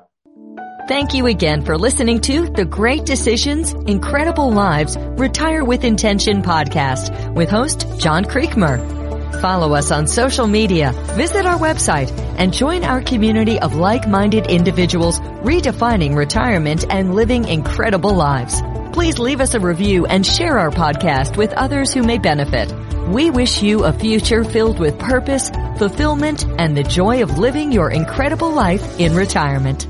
Thank 0.87 1.14
you 1.14 1.26
again 1.26 1.64
for 1.64 1.76
listening 1.76 2.20
to 2.22 2.48
the 2.48 2.64
Great 2.64 3.04
Decisions, 3.04 3.72
Incredible 3.72 4.50
Lives, 4.50 4.96
Retire 4.98 5.64
with 5.64 5.85
Intention 5.85 6.42
podcast 6.42 7.35
with 7.35 7.50
host 7.50 7.87
John 7.98 8.24
Creekmur. 8.24 8.98
Follow 9.40 9.74
us 9.74 9.90
on 9.90 10.07
social 10.07 10.46
media, 10.46 10.92
visit 11.14 11.46
our 11.46 11.59
website, 11.59 12.11
and 12.38 12.52
join 12.52 12.85
our 12.85 13.02
community 13.02 13.59
of 13.61 13.76
like-minded 13.76 14.46
individuals 14.46 15.20
redefining 15.20 16.16
retirement 16.16 16.87
and 16.88 17.14
living 17.14 17.46
incredible 17.46 18.14
lives. 18.14 18.61
Please 18.92 19.18
leave 19.18 19.40
us 19.40 19.55
a 19.55 19.61
review 19.61 20.07
and 20.07 20.24
share 20.24 20.59
our 20.59 20.70
podcast 20.70 21.37
with 21.37 21.53
others 21.53 21.92
who 21.92 22.03
may 22.03 22.18
benefit. 22.18 22.72
We 23.09 23.31
wish 23.31 23.62
you 23.62 23.85
a 23.85 23.92
future 23.92 24.44
filled 24.44 24.79
with 24.79 24.98
purpose, 24.98 25.51
fulfillment, 25.79 26.44
and 26.59 26.77
the 26.77 26.83
joy 26.83 27.22
of 27.22 27.38
living 27.38 27.72
your 27.72 27.90
incredible 27.90 28.53
life 28.53 28.98
in 28.98 29.14
retirement. 29.14 29.87